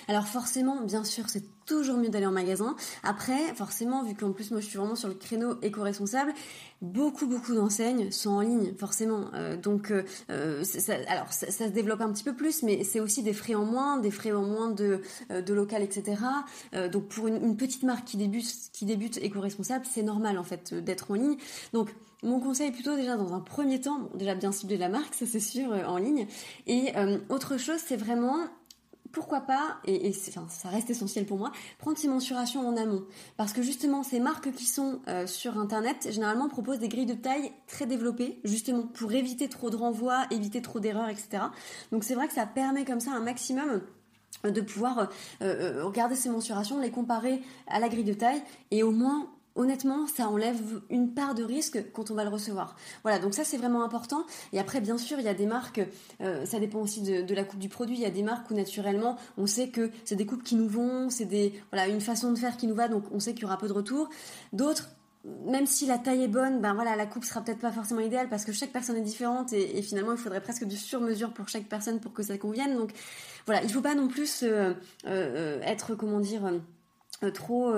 Alors 0.09 0.27
forcément, 0.27 0.81
bien 0.83 1.05
sûr, 1.05 1.29
c'est 1.29 1.45
toujours 1.67 1.97
mieux 1.97 2.09
d'aller 2.09 2.27
en 2.27 2.33
magasin. 2.33 2.77
Après, 3.03 3.55
forcément, 3.55 4.03
vu 4.03 4.15
qu'en 4.15 4.33
plus 4.33 4.51
moi 4.51 4.61
je 4.61 4.67
suis 4.67 4.79
vraiment 4.79 4.97
sur 4.97 5.09
le 5.09 5.15
créneau 5.15 5.57
éco-responsable, 5.63 6.33
beaucoup 6.85 7.27
beaucoup 7.27 7.55
d'enseignes 7.55 8.11
sont 8.11 8.31
en 8.31 8.41
ligne, 8.41 8.75
forcément. 8.79 9.31
Euh, 9.35 9.57
donc, 9.57 9.91
euh, 9.91 10.03
euh, 10.31 10.63
ça, 10.65 10.95
alors 11.09 11.33
ça, 11.33 11.51
se 11.51 11.73
développe 11.73 12.01
un 12.01 12.13
petit 12.13 12.25
peu 12.25 12.35
plus, 12.35 12.63
mais 12.63 12.85
c'est 12.85 13.01
aussi 13.01 13.23
des 13.23 13.33
frais 13.33 13.55
en 13.55 13.65
moins, 13.65 13.99
des 13.99 14.11
frais 14.11 14.33
en 14.33 14.43
moins 14.43 14.71
de, 14.71 15.01
de 15.31 15.55
local, 15.55 15.83
etc. 15.83 16.17
donc 16.93 17.09
pour 17.09 17.29
une, 17.29 17.57
petite 17.57 17.85
marque 17.85 18.05
qui 18.05 18.17
débute, 18.17 18.47
qui 18.73 18.85
débute 18.85 19.19
éco-responsable, 19.19 19.85
c'est 19.91 20.03
normal 20.03 20.39
en 20.39 20.45
fait 20.45 20.75
d'être 20.75 21.11
en 21.11 21.15
ligne. 21.15 21.37
Donc 21.73 21.95
mon 22.23 22.41
conseil 22.41 22.69
est 22.69 22.73
plutôt 22.73 22.97
déjà 22.97 23.17
dans 23.17 23.33
un 23.33 23.41
premier 23.41 23.81
temps, 23.81 24.11
déjà 24.15 24.35
bien 24.35 24.53
cibler 24.53 24.77
la 24.77 24.89
marque, 24.89 25.15
ça 25.15 25.27
c'est 25.27 25.41
sûr, 25.41 25.71
en 25.87 25.97
ligne. 25.97 26.27
Et 26.67 26.93
autre 27.29 27.59
chose, 27.59 27.81
c'est 27.85 27.97
vraiment 27.97 28.37
pourquoi 29.15 29.41
pas, 29.41 29.79
et, 29.87 30.13
ça 30.13 30.69
reste 30.69 30.91
essentiel 30.91 31.25
pour 31.25 31.39
moi, 31.39 31.53
prendre 31.79 31.97
ces 31.97 32.09
mensurations 32.09 32.69
en 32.69 32.77
amont. 32.77 33.05
Parce 33.37 33.53
que 33.53 33.63
justement, 33.63 34.03
ces 34.03 34.19
marques 34.19 34.53
qui 34.53 34.67
sont 34.67 35.01
euh, 35.09 35.27
sur 35.27 35.57
Internet, 35.59 36.09
généralement 36.11 36.49
proposent 36.49 36.81
des 36.81 36.89
grilles 36.89 37.07
de 37.07 37.15
taille 37.15 37.53
très 37.69 37.87
développées, 37.87 38.41
justement 38.45 38.83
pour 38.83 39.13
éviter 39.13 39.49
trop 39.49 39.71
de 39.71 39.77
renvois, 39.77 40.27
éviter 40.31 40.61
trop 40.61 40.81
d'erreurs, 40.81 41.09
etc. 41.09 41.45
Donc 41.93 42.05
c'est 42.05 42.15
vrai 42.15 42.27
que 42.27 42.35
ça 42.35 42.45
permet 42.45 42.85
comme 42.85 43.01
ça 43.01 43.13
un 43.13 43.21
maximum 43.21 43.81
de 44.43 44.61
pouvoir 44.61 44.99
euh, 44.99 45.07
euh, 45.43 45.85
regarder 45.85 46.17
ces 46.17 46.29
mensurations, 46.29 46.81
les 46.81 46.91
comparer 46.91 47.41
à 47.69 47.79
la 47.79 47.89
grille 47.89 48.05
de 48.05 48.15
taille 48.15 48.43
et 48.71 48.83
au 48.83 48.91
moins 48.91 49.29
honnêtement, 49.57 50.07
ça 50.07 50.29
enlève 50.29 50.81
une 50.91 51.15
part 51.15 51.35
de 51.35 51.45
risque 51.45 51.93
quand 51.93 52.11
on 52.11 52.15
va 52.15 52.25
le 52.25 52.31
recevoir. 52.31 52.77
Voilà, 53.03 53.19
donc 53.19 53.35
ça 53.35 53.45
c'est 53.45 53.57
vraiment 53.57 53.85
important. 53.85 54.25
Et 54.53 54.59
après, 54.59 54.81
bien 54.81 54.99
sûr, 54.99 55.19
il 55.19 55.25
y 55.25 55.29
a 55.29 55.35
des 55.35 55.47
marques, 55.47 55.81
euh, 56.21 56.45
ça 56.45 56.59
dépend 56.59 56.81
aussi 56.81 57.03
de, 57.03 57.35
la 57.35 57.45
coupe 57.45 57.61
du 57.61 57.69
produit. 57.69 57.97
Il 57.97 58.03
y 58.03 58.07
a 58.07 58.11
des 58.11 58.23
marques 58.23 58.51
où 58.51 58.55
naturellement, 58.55 59.17
on 59.39 59.47
sait 59.47 59.69
que 59.69 59.91
c'est 60.05 60.17
des 60.17 60.27
coupes 60.27 60.43
qui 60.43 60.57
nous 60.57 60.69
vont, 60.69 61.11
c'est 61.11 61.25
des 61.25 61.53
voilà 61.73 61.89
une 61.89 62.01
façon 62.01 62.33
de 62.33 62.39
faire 62.39 62.57
qui 62.57 62.67
nous 62.67 62.75
va, 62.75 62.89
donc 62.89 63.05
on 63.13 63.21
sait 63.21 63.33
qu'il 63.33 63.43
y 63.43 63.47
aura 63.47 63.59
peu 63.59 63.69
de 63.69 63.73
retour. 63.73 64.09
D'autres, 64.53 64.91
même 65.47 65.67
si 65.67 65.87
la 65.87 65.99
taille 65.99 66.25
est 66.25 66.29
bonne, 66.29 66.61
ben 66.61 66.75
voilà, 66.75 66.97
la 66.97 67.07
coupe 67.07 67.25
sera 67.25 67.41
peut-être 67.41 67.59
pas 67.59 67.73
forcément 67.73 68.01
idéale 68.01 68.29
parce 68.29 68.45
que 68.45 68.53
chaque 68.53 68.73
personne 68.73 68.97
est 68.97 69.03
différente 69.03 69.53
et, 69.53 69.81
finalement 69.83 70.13
il 70.13 70.19
faudrait 70.19 70.43
presque 70.43 70.65
du 70.65 70.77
sur-mesure 70.77 71.33
pour 71.33 71.49
chaque 71.49 71.65
personne 71.65 71.99
pour 72.01 72.13
que 72.13 72.23
ça 72.23 72.37
convienne. 72.37 72.77
Donc 72.77 72.91
voilà, 73.47 73.63
il 73.63 73.71
faut 73.71 73.81
pas 73.81 73.95
non 73.95 74.09
plus 74.09 74.43
euh, 74.43 74.75
euh, 75.07 75.61
être 75.63 75.95
comment 75.95 76.21
dire 76.21 76.51
trop 77.33 77.73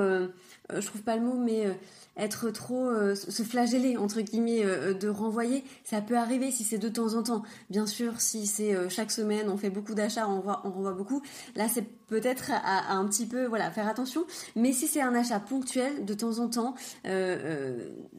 euh, 0.72 0.80
je 0.80 0.86
trouve 0.86 1.02
pas 1.02 1.16
le 1.16 1.22
mot, 1.22 1.34
mais 1.34 1.66
euh, 1.66 1.72
être 2.16 2.50
trop 2.50 2.88
euh, 2.88 3.14
se 3.14 3.42
flageller 3.42 3.96
entre 3.96 4.20
guillemets 4.20 4.64
de 4.64 5.08
renvoyer, 5.08 5.64
ça 5.84 6.00
peut 6.00 6.16
arriver 6.16 6.50
si 6.50 6.64
c'est 6.64 6.78
de 6.78 6.88
temps 6.88 7.14
en 7.14 7.22
temps. 7.22 7.42
Bien 7.70 7.86
sûr, 7.86 8.20
si 8.20 8.46
c'est 8.46 8.74
chaque 8.88 9.10
semaine, 9.10 9.48
on 9.48 9.56
fait 9.56 9.70
beaucoup 9.70 9.94
d'achats, 9.94 10.28
on, 10.28 10.42
on 10.64 10.70
renvoie 10.70 10.92
beaucoup. 10.92 11.22
Là, 11.54 11.66
c'est 11.68 11.84
peut-être 12.08 12.50
à, 12.52 12.94
un 12.94 13.06
petit 13.06 13.26
peu 13.26 13.46
voilà 13.46 13.70
faire 13.70 13.86
attention. 13.88 14.24
Mais 14.54 14.72
si 14.72 14.86
c'est 14.86 15.02
un 15.02 15.14
achat 15.14 15.40
ponctuel 15.40 16.04
de 16.04 16.14
temps 16.14 16.38
en 16.38 16.48
temps, 16.48 16.74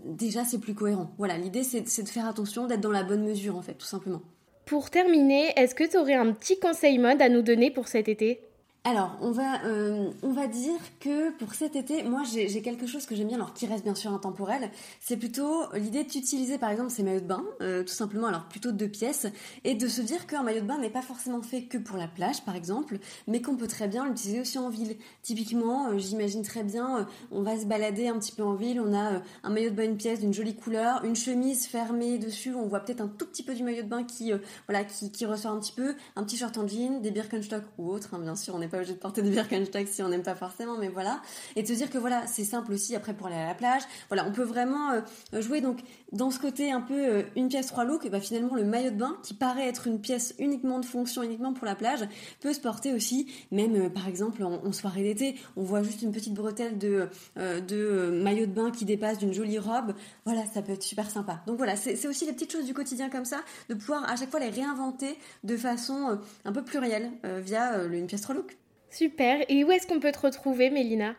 déjà 0.05 0.45
c'est 0.45 0.59
plus 0.59 0.75
cohérent. 0.75 1.11
Voilà, 1.17 1.37
l'idée 1.37 1.63
c'est 1.63 2.03
de 2.03 2.09
faire 2.09 2.27
attention, 2.27 2.67
d'être 2.67 2.81
dans 2.81 2.91
la 2.91 3.03
bonne 3.03 3.23
mesure 3.23 3.57
en 3.57 3.61
fait, 3.61 3.73
tout 3.73 3.87
simplement. 3.87 4.21
Pour 4.65 4.89
terminer, 4.89 5.53
est-ce 5.55 5.73
que 5.73 5.89
tu 5.89 5.97
aurais 5.97 6.15
un 6.15 6.33
petit 6.33 6.59
conseil 6.59 6.99
mode 6.99 7.21
à 7.21 7.29
nous 7.29 7.41
donner 7.41 7.71
pour 7.71 7.87
cet 7.87 8.09
été? 8.09 8.46
Alors, 8.89 9.17
on 9.19 9.31
va, 9.31 9.65
euh, 9.65 10.11
on 10.23 10.31
va 10.31 10.47
dire 10.47 10.79
que 11.01 11.31
pour 11.31 11.55
cet 11.55 11.75
été, 11.75 12.03
moi 12.03 12.21
j'ai 12.23 12.61
quelque 12.61 12.87
chose 12.87 13.05
que 13.05 13.15
j'aime 13.15 13.27
bien, 13.27 13.35
alors 13.35 13.53
qui 13.53 13.65
reste 13.65 13.83
bien 13.83 13.95
sûr 13.95 14.13
intemporel, 14.13 14.71
c'est 15.01 15.17
plutôt 15.17 15.63
l'idée 15.73 16.05
d'utiliser 16.05 16.57
par 16.57 16.69
exemple 16.69 16.89
ces 16.89 17.03
maillots 17.03 17.19
de 17.19 17.25
bain, 17.25 17.43
euh, 17.59 17.83
tout 17.83 17.93
simplement, 17.93 18.27
alors 18.27 18.45
plutôt 18.45 18.71
deux 18.71 18.87
pièces, 18.87 19.27
et 19.65 19.75
de 19.75 19.89
se 19.89 19.99
dire 19.99 20.25
qu'un 20.25 20.41
maillot 20.41 20.61
de 20.61 20.67
bain 20.67 20.77
n'est 20.77 20.89
pas 20.89 21.01
forcément 21.01 21.41
fait 21.41 21.63
que 21.63 21.77
pour 21.77 21.97
la 21.97 22.07
plage 22.07 22.45
par 22.45 22.55
exemple, 22.55 22.99
mais 23.27 23.41
qu'on 23.41 23.57
peut 23.57 23.67
très 23.67 23.89
bien 23.89 24.07
l'utiliser 24.07 24.39
aussi 24.39 24.57
en 24.57 24.69
ville. 24.69 24.95
Typiquement, 25.21 25.89
euh, 25.89 25.97
j'imagine 25.97 26.43
très 26.43 26.63
bien, 26.63 27.09
on 27.33 27.41
va 27.41 27.59
se 27.59 27.65
balader 27.65 28.07
un 28.07 28.17
petit 28.17 28.31
peu 28.31 28.43
en 28.43 28.53
ville, 28.53 28.79
on 28.79 28.93
a 28.93 29.21
un 29.43 29.49
maillot 29.49 29.71
de 29.71 29.75
bain, 29.75 29.83
une 29.83 29.97
pièce 29.97 30.21
d'une 30.21 30.33
jolie 30.33 30.55
couleur, 30.55 31.03
une 31.03 31.17
chemise 31.17 31.67
fermée 31.67 32.19
dessus, 32.19 32.55
on 32.55 32.67
voit 32.67 32.79
peut-être 32.79 33.01
un 33.01 33.09
tout 33.09 33.25
petit 33.25 33.43
peu 33.43 33.53
du 33.53 33.63
maillot 33.63 33.83
de 33.83 33.89
bain 33.89 34.05
qui, 34.05 34.31
voilà, 34.65 34.85
qui, 34.85 35.11
qui, 35.11 35.25
ressort 35.25 35.51
un 35.51 35.59
petit 35.59 35.73
peu, 35.73 35.93
un 36.15 36.23
petit 36.23 36.37
short 36.37 36.57
en 36.57 36.65
jean, 36.65 37.01
des 37.01 37.11
Birkenstock 37.11 37.63
ou 37.77 37.91
autre, 37.91 38.13
hein, 38.13 38.19
bien 38.19 38.37
sûr, 38.37 38.55
on 38.55 38.59
n'est 38.59 38.69
pas 38.69 38.76
obligé 38.77 38.93
de 38.93 38.99
porter 38.99 39.21
des 39.21 39.29
Birkenstock 39.29 39.87
si 39.87 40.01
on 40.03 40.09
n'aime 40.09 40.23
pas 40.23 40.35
forcément, 40.35 40.77
mais 40.77 40.89
voilà. 40.89 41.21
Et 41.55 41.63
de 41.63 41.67
se 41.67 41.73
dire 41.73 41.89
que 41.89 41.97
voilà, 41.97 42.25
c'est 42.27 42.43
simple 42.43 42.73
aussi 42.73 42.95
après 42.95 43.13
pour 43.13 43.27
aller 43.27 43.35
à 43.35 43.47
la 43.47 43.55
plage. 43.55 43.81
Voilà, 44.09 44.25
on 44.25 44.31
peut 44.31 44.43
vraiment 44.43 44.91
euh, 44.91 45.41
jouer 45.41 45.61
donc 45.61 45.79
dans 46.11 46.31
ce 46.31 46.39
côté 46.39 46.71
un 46.71 46.81
peu 46.81 46.93
euh, 46.93 47.23
une 47.35 47.49
pièce 47.49 47.67
trois 47.67 47.83
looks, 47.83 48.05
et 48.05 48.09
bah, 48.09 48.19
finalement 48.19 48.55
le 48.55 48.63
maillot 48.63 48.91
de 48.91 48.95
bain 48.95 49.17
qui 49.23 49.33
paraît 49.33 49.67
être 49.67 49.87
une 49.87 49.99
pièce 49.99 50.33
uniquement 50.39 50.79
de 50.79 50.85
fonction, 50.85 51.23
uniquement 51.23 51.53
pour 51.53 51.65
la 51.65 51.75
plage, 51.75 52.07
peut 52.39 52.53
se 52.53 52.59
porter 52.59 52.93
aussi, 52.93 53.31
même 53.51 53.75
euh, 53.75 53.89
par 53.89 54.07
exemple 54.07 54.43
en, 54.43 54.71
soirée 54.71 55.03
d'été, 55.03 55.35
on 55.55 55.63
voit 55.63 55.81
juste 55.81 56.01
une 56.01 56.11
petite 56.11 56.33
bretelle 56.33 56.77
de, 56.77 57.07
de 57.35 58.21
maillot 58.23 58.45
de 58.45 58.51
bain 58.51 58.69
qui 58.69 58.85
dépasse 58.85 59.17
d'une 59.17 59.33
jolie 59.33 59.57
robe. 59.57 59.93
Voilà, 60.25 60.45
ça 60.53 60.61
peut 60.61 60.73
être 60.73 60.83
super 60.83 61.09
sympa. 61.09 61.41
Donc 61.47 61.57
voilà, 61.57 61.75
c'est 61.75 62.07
aussi 62.07 62.25
les 62.25 62.33
petites 62.33 62.51
choses 62.51 62.65
du 62.65 62.73
quotidien 62.73 63.09
comme 63.09 63.25
ça, 63.25 63.37
de 63.69 63.73
pouvoir 63.73 64.07
à 64.09 64.15
chaque 64.15 64.29
fois 64.29 64.39
les 64.39 64.49
réinventer 64.49 65.17
de 65.43 65.57
façon 65.57 66.19
un 66.45 66.51
peu 66.51 66.63
plurielle 66.63 67.09
via 67.23 67.83
une 67.85 68.07
pièce 68.07 68.21
trois 68.21 68.35
looks. 68.35 68.57
Super. 68.89 69.45
Et 69.49 69.63
où 69.63 69.71
est-ce 69.71 69.87
qu'on 69.87 69.99
peut 69.99 70.11
te 70.11 70.19
retrouver, 70.19 70.69
Mélina? 70.69 71.15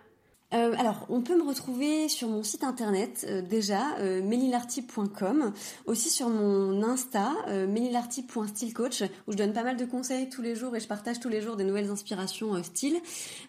Euh, 0.54 0.72
alors, 0.78 1.04
on 1.10 1.20
peut 1.20 1.36
me 1.36 1.46
retrouver 1.46 2.08
sur 2.08 2.28
mon 2.28 2.42
site 2.42 2.64
internet 2.64 3.26
euh, 3.28 3.42
déjà, 3.42 3.98
euh, 3.98 4.22
melilarty.com, 4.22 5.52
aussi 5.84 6.08
sur 6.08 6.30
mon 6.30 6.82
Insta, 6.82 7.32
euh, 7.48 7.66
melilarty.stylecoach, 7.66 9.02
où 9.26 9.32
je 9.32 9.36
donne 9.36 9.52
pas 9.52 9.62
mal 9.62 9.76
de 9.76 9.84
conseils 9.84 10.30
tous 10.30 10.40
les 10.40 10.54
jours 10.54 10.74
et 10.74 10.80
je 10.80 10.88
partage 10.88 11.20
tous 11.20 11.28
les 11.28 11.42
jours 11.42 11.56
des 11.56 11.64
nouvelles 11.64 11.90
inspirations 11.90 12.54
euh, 12.54 12.62
style. 12.62 12.96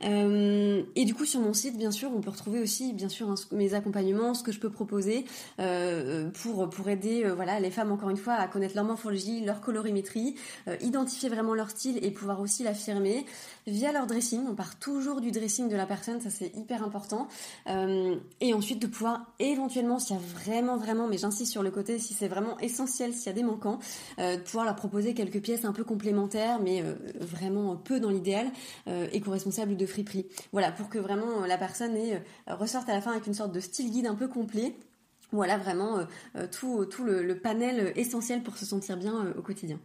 et 0.01 1.05
du 1.05 1.13
coup, 1.13 1.23
sur 1.23 1.39
mon 1.39 1.53
site, 1.53 1.77
bien 1.77 1.91
sûr, 1.91 2.11
on 2.13 2.19
peut 2.19 2.31
retrouver 2.31 2.59
aussi, 2.59 2.91
bien 2.91 3.07
sûr, 3.07 3.33
mes 3.51 3.73
accompagnements, 3.73 4.33
ce 4.33 4.43
que 4.43 4.51
je 4.51 4.59
peux 4.59 4.69
proposer 4.69 5.25
pour 5.57 6.69
pour 6.69 6.89
aider, 6.89 7.25
voilà, 7.35 7.59
les 7.59 7.71
femmes 7.71 7.91
encore 7.91 8.09
une 8.09 8.17
fois 8.17 8.33
à 8.33 8.47
connaître 8.47 8.75
leur 8.75 8.83
morphologie, 8.83 9.43
leur 9.45 9.61
colorimétrie, 9.61 10.35
identifier 10.81 11.29
vraiment 11.29 11.53
leur 11.53 11.69
style 11.69 11.99
et 12.03 12.11
pouvoir 12.11 12.39
aussi 12.41 12.63
l'affirmer 12.63 13.25
via 13.67 13.91
leur 13.91 14.07
dressing. 14.07 14.45
On 14.49 14.55
part 14.55 14.77
toujours 14.79 15.21
du 15.21 15.31
dressing 15.31 15.69
de 15.69 15.75
la 15.75 15.85
personne, 15.85 16.21
ça 16.21 16.29
c'est 16.29 16.55
hyper 16.55 16.83
important. 16.83 16.88
Euh, 17.67 18.15
et 18.41 18.53
ensuite 18.53 18.81
de 18.81 18.87
pouvoir 18.87 19.33
éventuellement, 19.39 19.99
s'il 19.99 20.15
y 20.15 20.19
a 20.19 20.21
vraiment, 20.21 20.77
vraiment, 20.77 21.07
mais 21.07 21.17
j'insiste 21.17 21.51
sur 21.51 21.63
le 21.63 21.71
côté, 21.71 21.99
si 21.99 22.13
c'est 22.13 22.27
vraiment 22.27 22.59
essentiel, 22.59 23.13
s'il 23.13 23.27
y 23.27 23.29
a 23.29 23.33
des 23.33 23.43
manquants, 23.43 23.79
euh, 24.19 24.37
de 24.37 24.41
pouvoir 24.41 24.65
leur 24.65 24.75
proposer 24.75 25.13
quelques 25.13 25.41
pièces 25.41 25.65
un 25.65 25.73
peu 25.73 25.83
complémentaires, 25.83 26.59
mais 26.59 26.81
euh, 26.81 26.95
vraiment 27.19 27.75
peu 27.75 27.99
dans 27.99 28.09
l'idéal, 28.09 28.51
éco-responsable 29.11 29.77
de 29.77 29.85
friperie. 29.85 30.25
Voilà, 30.51 30.71
pour 30.71 30.89
que 30.89 30.97
vraiment 30.97 31.45
la 31.45 31.57
personne 31.57 31.95
ressorte 32.47 32.89
à 32.89 32.93
la 32.93 33.01
fin 33.01 33.11
avec 33.11 33.27
une 33.27 33.33
sorte 33.33 33.51
de 33.51 33.59
style 33.59 33.91
guide 33.91 34.07
un 34.07 34.15
peu 34.15 34.27
complet. 34.27 34.75
Voilà 35.31 35.57
vraiment 35.57 35.99
tout, 36.51 36.85
tout 36.85 37.03
le, 37.03 37.39
panel 37.39 37.93
essentiel 37.95 38.41
pour 38.41 38.57
se 38.57 38.65
sentir 38.65 38.97
bien 38.97 39.33
au 39.37 39.41
quotidien. 39.41 39.79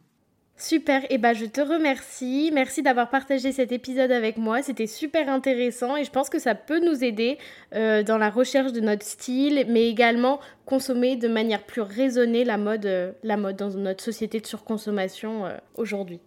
Super, 0.56 1.02
et 1.04 1.06
eh 1.10 1.18
bah 1.18 1.32
ben, 1.32 1.38
je 1.40 1.46
te 1.46 1.60
remercie. 1.60 2.50
Merci 2.54 2.82
d'avoir 2.82 3.10
partagé 3.10 3.50
cet 3.50 3.72
épisode 3.72 4.12
avec 4.12 4.36
moi. 4.36 4.62
C'était 4.62 4.86
super 4.86 5.28
intéressant 5.28 5.96
et 5.96 6.04
je 6.04 6.10
pense 6.12 6.30
que 6.30 6.38
ça 6.38 6.54
peut 6.54 6.78
nous 6.78 7.02
aider 7.02 7.38
euh, 7.74 8.04
dans 8.04 8.18
la 8.18 8.30
recherche 8.30 8.72
de 8.72 8.78
notre 8.78 9.04
style, 9.04 9.66
mais 9.68 9.88
également 9.88 10.38
consommer 10.64 11.16
de 11.16 11.26
manière 11.26 11.64
plus 11.64 11.80
raisonnée 11.80 12.44
la 12.44 12.56
mode, 12.56 12.86
euh, 12.86 13.10
la 13.24 13.36
mode 13.36 13.56
dans 13.56 13.70
notre 13.70 14.04
société 14.04 14.38
de 14.38 14.46
surconsommation 14.46 15.44
euh, 15.44 15.56
aujourd'hui. 15.74 16.20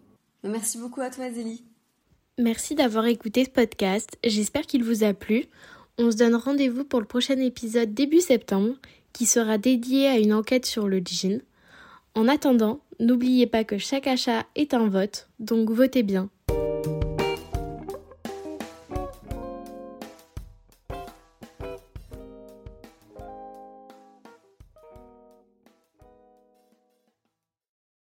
Merci 0.43 0.77
beaucoup 0.77 1.01
à 1.01 1.09
toi, 1.09 1.31
Zélie. 1.31 1.63
Merci 2.37 2.75
d'avoir 2.75 3.05
écouté 3.05 3.45
ce 3.45 3.49
podcast. 3.49 4.17
J'espère 4.25 4.63
qu'il 4.63 4.83
vous 4.83 5.05
a 5.05 5.13
plu. 5.13 5.45
On 5.97 6.11
se 6.11 6.17
donne 6.17 6.35
rendez-vous 6.35 6.83
pour 6.83 6.99
le 6.99 7.07
prochain 7.07 7.39
épisode 7.39 7.93
début 7.93 8.21
septembre 8.21 8.75
qui 9.13 9.25
sera 9.25 9.57
dédié 9.57 10.07
à 10.07 10.17
une 10.17 10.33
enquête 10.33 10.65
sur 10.65 10.87
le 10.87 11.01
jean. 11.03 11.41
En 12.17 12.27
attendant, 12.27 12.79
n'oubliez 12.99 13.45
pas 13.45 13.63
que 13.63 13.77
chaque 13.77 14.07
achat 14.07 14.47
est 14.55 14.73
un 14.73 14.87
vote, 14.87 15.29
donc 15.37 15.69
votez 15.69 16.01
bien. 16.01 16.31